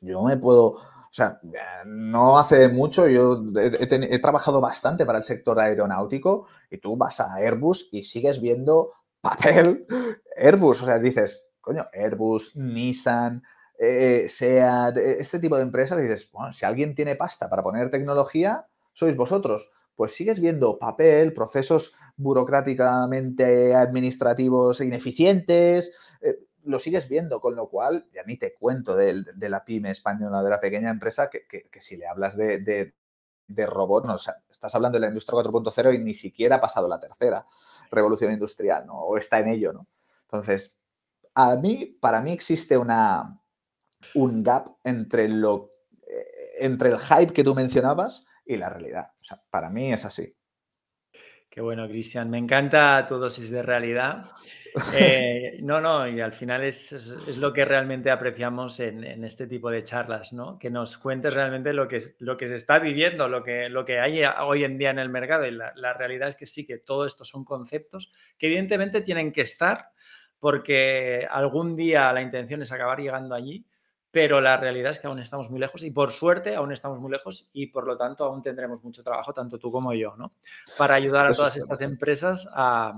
yo 0.00 0.22
me 0.22 0.36
puedo, 0.36 0.66
o 0.66 1.10
sea, 1.10 1.40
no 1.84 2.38
hace 2.38 2.68
mucho, 2.68 3.06
yo 3.08 3.44
he, 3.56 4.18
trabajado 4.18 4.60
bastante 4.60 5.04
para 5.04 5.18
el 5.18 5.24
sector 5.24 5.58
aeronáutico 5.58 6.48
y 6.70 6.78
tú 6.78 6.96
vas 6.96 7.20
a 7.20 7.34
Airbus 7.34 7.88
y 7.92 8.02
sigues 8.02 8.40
viendo 8.40 8.92
papel 9.20 9.86
Airbus, 10.36 10.82
o 10.82 10.86
sea, 10.86 10.98
dices, 10.98 11.48
coño, 11.60 11.86
Airbus, 11.92 12.56
Nissan, 12.56 13.42
eh, 13.78 14.26
SEAT, 14.28 14.96
este 14.96 15.38
tipo 15.38 15.56
de 15.56 15.62
empresas, 15.62 16.00
dices, 16.00 16.30
bueno, 16.32 16.52
si 16.52 16.64
alguien 16.64 16.94
tiene 16.94 17.16
pasta 17.16 17.50
para 17.50 17.62
poner 17.62 17.90
tecnología, 17.90 18.66
sois 18.94 19.16
vosotros 19.16 19.70
pues 19.96 20.14
sigues 20.14 20.40
viendo 20.40 20.78
papel, 20.78 21.32
procesos 21.32 21.94
burocráticamente 22.16 23.74
administrativos 23.74 24.80
ineficientes, 24.80 25.92
eh, 26.20 26.38
lo 26.64 26.78
sigues 26.78 27.08
viendo, 27.08 27.40
con 27.40 27.54
lo 27.54 27.68
cual, 27.68 28.06
ya 28.12 28.22
ni 28.24 28.36
te 28.36 28.52
cuento 28.54 28.96
de, 28.96 29.24
la 29.48 29.64
pyme 29.64 29.90
española, 29.90 30.42
de 30.42 30.50
la 30.50 30.60
pequeña 30.60 30.90
empresa, 30.90 31.30
que, 31.30 31.46
si 31.80 31.96
le 31.96 32.06
hablas 32.06 32.36
de, 32.36 32.92
robot, 33.48 34.04
no, 34.04 34.16
estás 34.50 34.74
hablando 34.74 34.96
de 34.96 35.00
la 35.00 35.08
industria 35.08 35.38
4.0 35.38 35.94
y 35.94 35.98
ni 35.98 36.14
siquiera 36.14 36.56
ha 36.56 36.60
pasado 36.60 36.88
la 36.88 37.00
tercera 37.00 37.46
revolución 37.90 38.32
industrial, 38.32 38.86
¿no? 38.86 38.94
O 38.94 39.16
está 39.16 39.38
en 39.38 39.48
ello, 39.48 39.72
¿no? 39.72 39.86
Entonces, 40.22 40.78
a 41.34 41.54
mí, 41.56 41.96
para 42.00 42.20
mí 42.20 42.32
existe 42.32 42.76
una, 42.76 43.40
un 44.14 44.42
gap 44.42 44.76
entre, 44.82 45.28
lo, 45.28 45.70
eh, 46.08 46.56
entre 46.58 46.90
el 46.90 46.98
hype 46.98 47.32
que 47.32 47.44
tú 47.44 47.54
mencionabas 47.54 48.24
y 48.46 48.56
la 48.56 48.70
realidad. 48.70 49.10
O 49.20 49.24
sea, 49.24 49.42
para 49.50 49.68
mí 49.68 49.92
es 49.92 50.04
así. 50.04 50.32
Qué 51.50 51.60
bueno, 51.60 51.88
Cristian. 51.88 52.30
Me 52.30 52.38
encanta 52.38 53.06
tu 53.08 53.16
dosis 53.16 53.50
de 53.50 53.62
realidad. 53.62 54.30
Eh, 54.94 55.58
no, 55.62 55.80
no, 55.80 56.06
y 56.06 56.20
al 56.20 56.34
final 56.34 56.62
es, 56.62 56.92
es, 56.92 57.38
lo 57.38 57.50
que 57.54 57.64
realmente 57.64 58.10
apreciamos 58.10 58.78
en, 58.78 59.04
en, 59.04 59.24
este 59.24 59.46
tipo 59.46 59.70
de 59.70 59.82
charlas, 59.82 60.34
¿no? 60.34 60.58
Que 60.58 60.68
nos 60.68 60.98
cuentes 60.98 61.32
realmente 61.32 61.72
lo 61.72 61.88
que, 61.88 61.98
lo 62.18 62.36
que 62.36 62.46
se 62.46 62.56
está 62.56 62.78
viviendo, 62.78 63.26
lo 63.26 63.42
que, 63.42 63.70
lo 63.70 63.86
que 63.86 64.00
hay 64.00 64.20
hoy 64.42 64.64
en 64.64 64.76
día 64.76 64.90
en 64.90 64.98
el 64.98 65.08
mercado. 65.08 65.46
Y 65.46 65.52
la, 65.52 65.72
la 65.76 65.94
realidad 65.94 66.28
es 66.28 66.36
que 66.36 66.44
sí, 66.44 66.66
que 66.66 66.76
todo 66.76 67.06
esto 67.06 67.24
son 67.24 67.42
conceptos 67.42 68.12
que 68.36 68.48
evidentemente 68.48 69.00
tienen 69.00 69.32
que 69.32 69.40
estar 69.40 69.92
porque 70.38 71.26
algún 71.30 71.76
día 71.76 72.12
la 72.12 72.22
intención 72.22 72.62
es 72.62 72.72
acabar 72.72 73.00
llegando 73.00 73.34
allí, 73.34 73.66
pero 74.16 74.40
la 74.40 74.56
realidad 74.56 74.92
es 74.92 74.98
que 74.98 75.08
aún 75.08 75.18
estamos 75.18 75.50
muy 75.50 75.60
lejos 75.60 75.82
y 75.82 75.90
por 75.90 76.10
suerte 76.10 76.54
aún 76.54 76.72
estamos 76.72 76.98
muy 76.98 77.10
lejos 77.10 77.50
y 77.52 77.66
por 77.66 77.86
lo 77.86 77.98
tanto 77.98 78.24
aún 78.24 78.40
tendremos 78.40 78.82
mucho 78.82 79.02
trabajo, 79.02 79.34
tanto 79.34 79.58
tú 79.58 79.70
como 79.70 79.92
yo, 79.92 80.16
¿no? 80.16 80.32
Para 80.78 80.94
ayudar 80.94 81.26
a 81.26 81.34
todas 81.34 81.54
estas 81.54 81.82
empresas 81.82 82.48
a, 82.50 82.94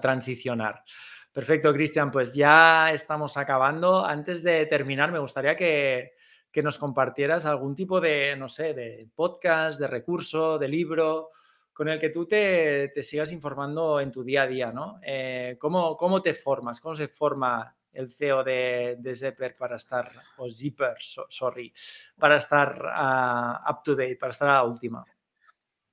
transicionar. 0.00 0.82
Perfecto, 1.30 1.74
Cristian, 1.74 2.10
pues 2.10 2.34
ya 2.34 2.90
estamos 2.90 3.36
acabando. 3.36 4.02
Antes 4.02 4.42
de 4.42 4.64
terminar, 4.64 5.12
me 5.12 5.18
gustaría 5.18 5.54
que, 5.56 6.14
nos 6.62 6.78
compartieras 6.78 7.44
algún 7.44 7.74
tipo 7.74 8.00
de, 8.00 8.34
no 8.34 8.48
sé, 8.48 8.72
de 8.72 9.10
podcast, 9.14 9.78
de 9.78 9.88
recurso, 9.88 10.58
de 10.58 10.68
libro 10.68 11.32
con 11.70 11.90
el 11.90 12.00
que 12.00 12.08
tú 12.08 12.24
te, 12.24 12.90
sigas 13.02 13.30
informando 13.30 14.00
en 14.00 14.10
tu 14.10 14.24
día 14.24 14.44
a 14.44 14.46
día, 14.46 14.72
¿no? 14.72 15.00
Eh, 15.02 15.58
¿cómo, 15.60 15.98
¿Cómo 15.98 16.22
te 16.22 16.32
formas? 16.32 16.80
¿Cómo 16.80 16.96
se 16.96 17.08
forma 17.08 17.76
el 17.96 18.10
CEO 18.10 18.44
de, 18.44 18.96
de 18.98 19.54
para 19.58 19.76
estar, 19.76 20.08
o 20.36 20.48
Zipper, 20.48 20.96
sorry, 21.28 21.72
para 22.18 22.36
estar 22.36 22.80
uh, 22.84 23.70
up 23.70 23.82
to 23.82 23.94
date, 23.94 24.16
para 24.16 24.30
estar 24.30 24.48
a 24.48 24.54
la 24.54 24.64
última? 24.64 25.04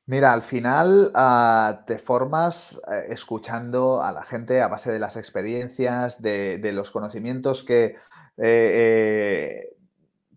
Mira, 0.05 0.33
al 0.33 0.41
final 0.41 1.13
uh, 1.15 1.85
te 1.85 1.97
formas 1.97 2.81
uh, 2.87 3.09
escuchando 3.09 4.03
a 4.03 4.11
la 4.11 4.23
gente 4.23 4.61
a 4.61 4.67
base 4.67 4.91
de 4.91 4.99
las 4.99 5.15
experiencias, 5.15 6.21
de, 6.21 6.57
de 6.57 6.73
los 6.73 6.91
conocimientos 6.91 7.63
que 7.63 7.85
eh, 7.85 7.95
eh, 8.37 9.72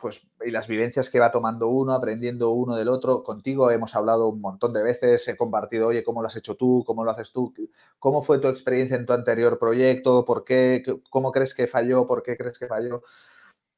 pues, 0.06 0.24
y 0.44 0.52
las 0.52 0.68
vivencias 0.68 1.10
que 1.10 1.18
va 1.18 1.32
tomando 1.32 1.66
uno, 1.66 1.92
aprendiendo 1.92 2.52
uno 2.52 2.76
del 2.76 2.86
otro. 2.86 3.24
Contigo 3.24 3.72
hemos 3.72 3.96
hablado 3.96 4.28
un 4.28 4.40
montón 4.40 4.72
de 4.72 4.80
veces, 4.80 5.26
he 5.26 5.36
compartido, 5.36 5.88
oye, 5.88 6.04
¿cómo 6.04 6.22
lo 6.22 6.28
has 6.28 6.36
hecho 6.36 6.54
tú? 6.54 6.84
¿Cómo 6.86 7.04
lo 7.04 7.10
haces 7.10 7.32
tú? 7.32 7.52
¿Cómo 7.98 8.22
fue 8.22 8.38
tu 8.38 8.46
experiencia 8.46 8.96
en 8.96 9.04
tu 9.04 9.12
anterior 9.14 9.58
proyecto? 9.58 10.24
¿Por 10.24 10.44
qué? 10.44 10.84
¿Cómo 11.10 11.32
crees 11.32 11.54
que 11.54 11.66
falló? 11.66 12.06
¿Por 12.06 12.22
qué 12.22 12.36
crees 12.36 12.56
que 12.56 12.68
falló? 12.68 13.02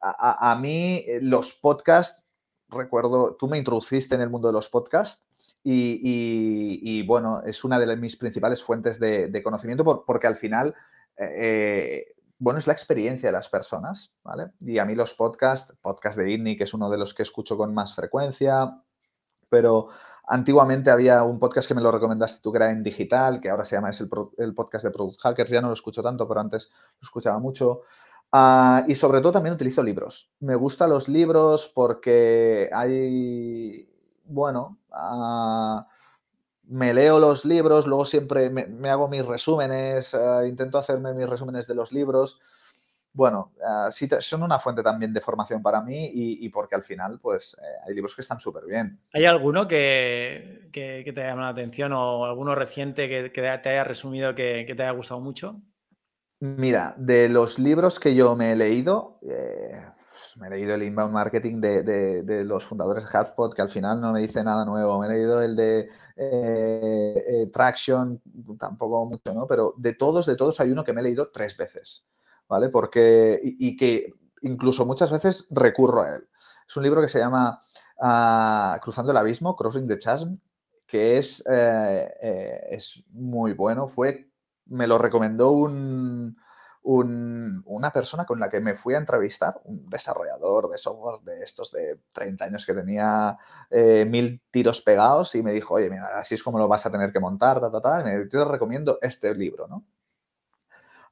A, 0.02 0.54
mí 0.60 1.02
eh, 1.06 1.20
los 1.22 1.54
podcasts, 1.54 2.22
recuerdo, 2.68 3.34
tú 3.34 3.48
me 3.48 3.56
introduciste 3.56 4.14
en 4.14 4.20
el 4.20 4.28
mundo 4.28 4.48
de 4.48 4.52
los 4.52 4.68
podcasts 4.68 5.24
y, 5.64 7.06
bueno, 7.06 7.40
es 7.40 7.64
una 7.64 7.78
de 7.78 7.96
mis 7.96 8.18
principales 8.18 8.62
fuentes 8.62 9.00
de, 9.00 9.42
conocimiento 9.42 10.04
porque 10.04 10.26
al 10.26 10.36
final... 10.36 10.74
Eh, 11.16 12.04
bueno, 12.38 12.58
es 12.58 12.66
la 12.66 12.72
experiencia 12.72 13.28
de 13.28 13.32
las 13.32 13.48
personas, 13.48 14.14
¿vale? 14.22 14.52
Y 14.60 14.78
a 14.78 14.84
mí 14.84 14.94
los 14.94 15.14
podcasts, 15.14 15.74
podcast 15.80 16.18
de 16.18 16.32
INNI, 16.32 16.56
que 16.56 16.64
es 16.64 16.74
uno 16.74 16.88
de 16.88 16.98
los 16.98 17.14
que 17.14 17.22
escucho 17.22 17.56
con 17.56 17.74
más 17.74 17.94
frecuencia, 17.94 18.82
pero 19.48 19.88
antiguamente 20.26 20.90
había 20.90 21.22
un 21.24 21.38
podcast 21.38 21.66
que 21.66 21.74
me 21.74 21.80
lo 21.80 21.90
recomendaste 21.90 22.40
tú 22.40 22.52
que 22.52 22.58
era 22.58 22.70
en 22.70 22.82
digital, 22.82 23.40
que 23.40 23.50
ahora 23.50 23.64
se 23.64 23.76
llama, 23.76 23.90
es 23.90 24.00
el, 24.00 24.54
podcast 24.54 24.84
de 24.84 24.90
Product 24.90 25.20
Hackers, 25.20 25.50
ya 25.50 25.60
no 25.60 25.68
lo 25.68 25.74
escucho 25.74 26.02
tanto, 26.02 26.28
pero 26.28 26.40
antes 26.40 26.68
lo 26.68 27.06
escuchaba 27.06 27.38
mucho. 27.38 27.82
Ah, 28.30 28.84
y 28.86 28.94
sobre 28.94 29.20
todo 29.20 29.32
también 29.32 29.54
utilizo 29.54 29.82
libros. 29.82 30.30
Me 30.40 30.54
gustan 30.54 30.90
los 30.90 31.08
libros 31.08 31.72
porque 31.74 32.68
hay, 32.72 33.88
bueno, 34.26 34.78
uh, 34.90 35.82
me 36.68 36.92
leo 36.92 37.18
los 37.18 37.44
libros, 37.44 37.86
luego 37.86 38.04
siempre 38.04 38.50
me, 38.50 38.90
hago 38.90 39.08
mis 39.08 39.24
resúmenes, 39.24 40.14
eh, 40.14 40.48
intento 40.48 40.78
hacerme 40.78 41.14
mis 41.14 41.28
resúmenes 41.28 41.66
de 41.66 41.74
los 41.74 41.92
libros. 41.92 42.38
Bueno, 43.12 43.52
uh, 43.56 43.90
sí 43.90 44.08
son 44.20 44.42
una 44.42 44.58
fuente 44.60 44.82
también 44.82 45.12
de 45.12 45.20
formación 45.20 45.62
para 45.62 45.82
mí 45.82 46.10
y, 46.12 46.48
porque 46.50 46.76
al 46.76 46.84
final, 46.84 47.18
pues, 47.20 47.56
eh, 47.60 47.64
hay 47.86 47.94
libros 47.94 48.14
que 48.14 48.20
están 48.20 48.38
súper 48.38 48.64
bien. 48.66 49.00
¿Hay 49.14 49.24
alguno 49.24 49.66
que, 49.66 50.68
que, 50.70 51.10
te 51.12 51.20
haya 51.22 51.30
llamado 51.30 51.46
la 51.46 51.52
atención 51.52 51.92
o 51.94 52.26
alguno 52.26 52.54
reciente 52.54 53.08
que, 53.08 53.30
te 53.30 53.48
haya 53.48 53.82
resumido 53.82 54.34
que, 54.34 54.64
te 54.64 54.82
haya 54.82 54.92
gustado 54.92 55.20
mucho? 55.20 55.60
Mira, 56.38 56.94
de 56.98 57.28
los 57.28 57.58
libros 57.58 57.98
que 57.98 58.14
yo 58.14 58.36
me 58.36 58.52
he 58.52 58.56
leído, 58.56 59.18
me 60.36 60.46
he 60.46 60.50
leído 60.50 60.74
el 60.74 60.84
Inbound 60.84 61.12
Marketing 61.12 61.60
de, 61.60 61.82
de, 61.82 62.44
los 62.44 62.64
fundadores 62.64 63.04
de 63.04 63.18
HubSpot, 63.18 63.52
que 63.52 63.62
al 63.62 63.70
final 63.70 64.00
no 64.00 64.12
me 64.12 64.20
dice 64.20 64.44
nada 64.44 64.64
nuevo. 64.64 65.00
Me 65.00 65.06
he 65.06 65.10
leído 65.10 65.42
el 65.42 65.56
de 65.56 65.88
eh, 66.20 67.24
eh, 67.28 67.46
Traction, 67.52 68.20
tampoco 68.58 69.06
mucho, 69.06 69.32
¿no? 69.32 69.46
Pero 69.46 69.74
de 69.76 69.94
todos, 69.94 70.26
de 70.26 70.34
todos 70.34 70.58
hay 70.58 70.72
uno 70.72 70.82
que 70.82 70.92
me 70.92 71.00
he 71.00 71.04
leído 71.04 71.30
tres 71.30 71.56
veces, 71.56 72.08
¿vale? 72.48 72.70
Porque, 72.70 73.40
y, 73.40 73.76
que 73.76 74.12
incluso 74.42 74.84
muchas 74.84 75.12
veces 75.12 75.46
recurro 75.50 76.02
a 76.02 76.16
él. 76.16 76.28
Es 76.66 76.76
un 76.76 76.82
libro 76.82 77.00
que 77.00 77.06
se 77.08 77.20
llama 77.20 77.60
ah, 78.00 78.80
Cruzando 78.82 79.12
el 79.12 79.18
Abismo, 79.18 79.54
Crossing 79.54 79.86
the 79.86 79.98
Chasm, 79.98 80.34
que 80.88 81.18
es, 81.18 81.44
eh, 81.48 82.66
es 82.70 83.04
muy 83.10 83.52
bueno. 83.52 83.86
Fue, 83.86 84.28
me 84.66 84.88
lo 84.88 84.98
recomendó 84.98 85.52
un, 85.52 86.36
una 86.90 87.92
persona 87.92 88.24
con 88.24 88.40
la 88.40 88.48
que 88.48 88.60
me 88.60 88.74
fui 88.74 88.94
a 88.94 88.98
entrevistar, 88.98 89.60
un 89.64 89.88
desarrollador 89.90 90.70
de 90.70 90.78
software 90.78 91.20
de 91.22 91.42
estos 91.42 91.70
de 91.70 92.00
30 92.12 92.46
años 92.46 92.64
que 92.64 92.72
tenía 92.72 93.36
eh, 93.68 94.06
mil 94.08 94.40
tiros 94.50 94.80
pegados 94.80 95.34
y 95.34 95.42
me 95.42 95.52
dijo, 95.52 95.74
oye, 95.74 95.90
mira, 95.90 96.18
así 96.18 96.34
es 96.34 96.42
como 96.42 96.58
lo 96.58 96.66
vas 96.66 96.86
a 96.86 96.90
tener 96.90 97.12
que 97.12 97.20
montar, 97.20 97.60
ta, 97.60 97.70
ta, 97.70 97.80
ta. 97.82 98.00
Y 98.00 98.16
dijo, 98.16 98.28
te 98.30 98.44
recomiendo 98.44 98.96
este 99.02 99.34
libro, 99.34 99.68
¿no? 99.68 99.84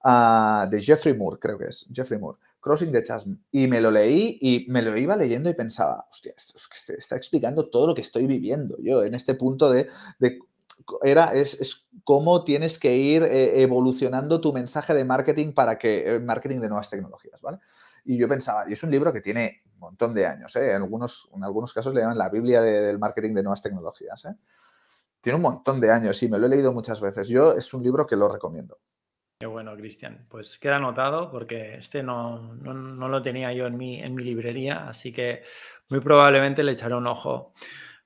Ah, 0.03 0.67
de 0.71 0.81
Jeffrey 0.81 1.15
Moore, 1.15 1.39
creo 1.39 1.59
que 1.59 1.67
es, 1.67 1.87
Jeffrey 1.93 2.19
Moore, 2.19 2.39
Crossing 2.61 2.93
the 2.93 3.03
Chasm. 3.03 3.35
Y 3.51 3.67
me 3.67 3.81
lo 3.81 3.91
leí 3.91 4.39
y 4.41 4.67
me 4.71 4.81
lo 4.81 4.97
iba 4.97 5.15
leyendo 5.15 5.51
y 5.51 5.55
pensaba, 5.55 6.07
hostia, 6.11 6.33
esto 6.37 6.57
es 6.57 6.69
que 6.69 6.95
está 6.95 7.17
explicando 7.17 7.69
todo 7.69 7.89
lo 7.89 7.95
que 7.95 8.03
estoy 8.03 8.27
viviendo 8.27 8.77
yo 8.81 9.05
en 9.05 9.15
este 9.15 9.35
punto 9.35 9.71
de 9.71 9.89
era, 11.03 11.33
es, 11.33 11.87
cómo 12.05 12.45
tienes 12.45 12.79
que 12.79 12.97
ir 12.97 13.23
eh, 13.23 13.63
evolucionando 13.63 14.41
tu 14.41 14.53
mensaje 14.53 14.95
de 14.95 15.05
marketing 15.05 15.53
para 15.53 15.79
que, 15.79 16.17
eh, 16.17 16.21
marketing 16.21 16.61
de 16.61 16.69
nuevas 16.69 16.91
tecnologías, 16.91 17.41
¿vale? 17.41 17.59
Y 18.05 18.17
yo 18.17 18.29
pensaba, 18.29 18.69
y 18.69 18.73
es 18.75 18.83
un 18.83 18.91
libro 18.91 19.13
que 19.13 19.21
tiene 19.21 19.63
un 19.75 19.81
montón 19.81 20.15
de 20.15 20.27
años, 20.27 20.55
¿eh? 20.57 20.71
En 20.71 20.83
algunos, 20.83 21.29
en 21.35 21.43
algunos 21.43 21.73
casos 21.73 21.95
le 21.95 22.03
llaman 22.03 22.19
la 22.19 22.29
Biblia 22.29 22.61
del 22.61 22.99
marketing 22.99 23.35
de 23.35 23.43
nuevas 23.43 23.63
tecnologías, 23.63 24.25
¿eh? 24.27 24.35
Tiene 25.21 25.37
un 25.37 25.43
montón 25.43 25.81
de 25.81 25.91
años 25.91 26.23
y 26.23 26.29
me 26.29 26.39
lo 26.39 26.47
he 26.47 26.49
leído 26.49 26.73
muchas 26.73 27.01
veces. 27.01 27.29
Yo 27.29 27.55
es 27.55 27.75
un 27.75 27.83
libro 27.83 28.07
que 28.07 28.15
lo 28.15 28.29
recomiendo. 28.29 28.79
Qué 29.39 29.47
bueno, 29.47 29.77
Cristian. 29.77 30.25
Pues 30.31 30.59
queda 30.59 30.77
anotado 30.77 31.31
porque 31.31 31.75
este 31.75 32.03
no, 32.03 32.55
no, 32.55 33.09
lo 33.09 33.21
tenía 33.21 33.53
yo 33.53 33.67
en 33.67 33.77
mi, 33.77 34.01
en 34.01 34.15
mi 34.15 34.23
librería, 34.23 34.89
así 34.89 35.13
que 35.13 35.43
muy 35.91 36.01
probablemente 36.01 36.63
le 36.63 36.73
echaré 36.73 36.95
un 36.95 37.07
ojo. 37.07 37.53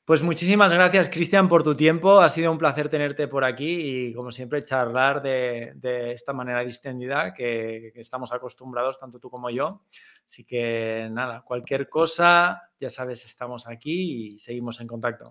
Pues 0.04 0.22
muchísimas 0.22 0.72
gracias, 0.72 1.08
Cristian, 1.08 1.48
por 1.48 1.62
tu 1.62 1.76
tiempo. 1.76 2.20
Ha 2.20 2.28
sido 2.28 2.50
un 2.50 2.58
placer 2.58 2.88
tenerte 2.88 3.28
por 3.28 3.44
aquí 3.44 4.08
y, 4.08 4.14
como 4.14 4.32
siempre, 4.32 4.64
charlar 4.64 5.22
de, 5.22 6.12
esta 6.12 6.32
manera 6.32 6.60
distendida 6.60 7.32
que, 7.32 7.92
estamos 7.94 8.32
acostumbrados, 8.32 8.98
tanto 8.98 9.20
tú 9.20 9.30
como 9.30 9.50
yo. 9.50 9.82
Así 10.26 10.44
que, 10.44 11.08
nada, 11.12 11.42
cualquier 11.42 11.88
cosa, 11.88 12.70
ya 12.78 12.90
sabes, 12.90 13.24
estamos 13.24 13.68
aquí 13.68 14.34
y 14.34 14.38
seguimos 14.38 14.80
en 14.80 14.86
contacto. 14.86 15.30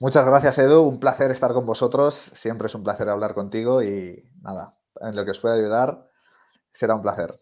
Muchas 0.00 0.24
gracias, 0.24 0.58
Edu. 0.58 0.82
Un 0.82 1.00
placer 1.00 1.30
estar 1.30 1.52
con 1.52 1.66
vosotros. 1.66 2.14
Siempre 2.14 2.68
es 2.68 2.74
un 2.74 2.84
placer 2.84 3.08
hablar 3.08 3.34
contigo 3.34 3.82
y, 3.82 4.30
nada, 4.40 4.78
en 5.00 5.16
lo 5.16 5.24
que 5.24 5.32
os 5.32 5.40
pueda 5.40 5.56
ayudar, 5.56 6.08
será 6.72 6.94
un 6.94 7.02
placer. 7.02 7.34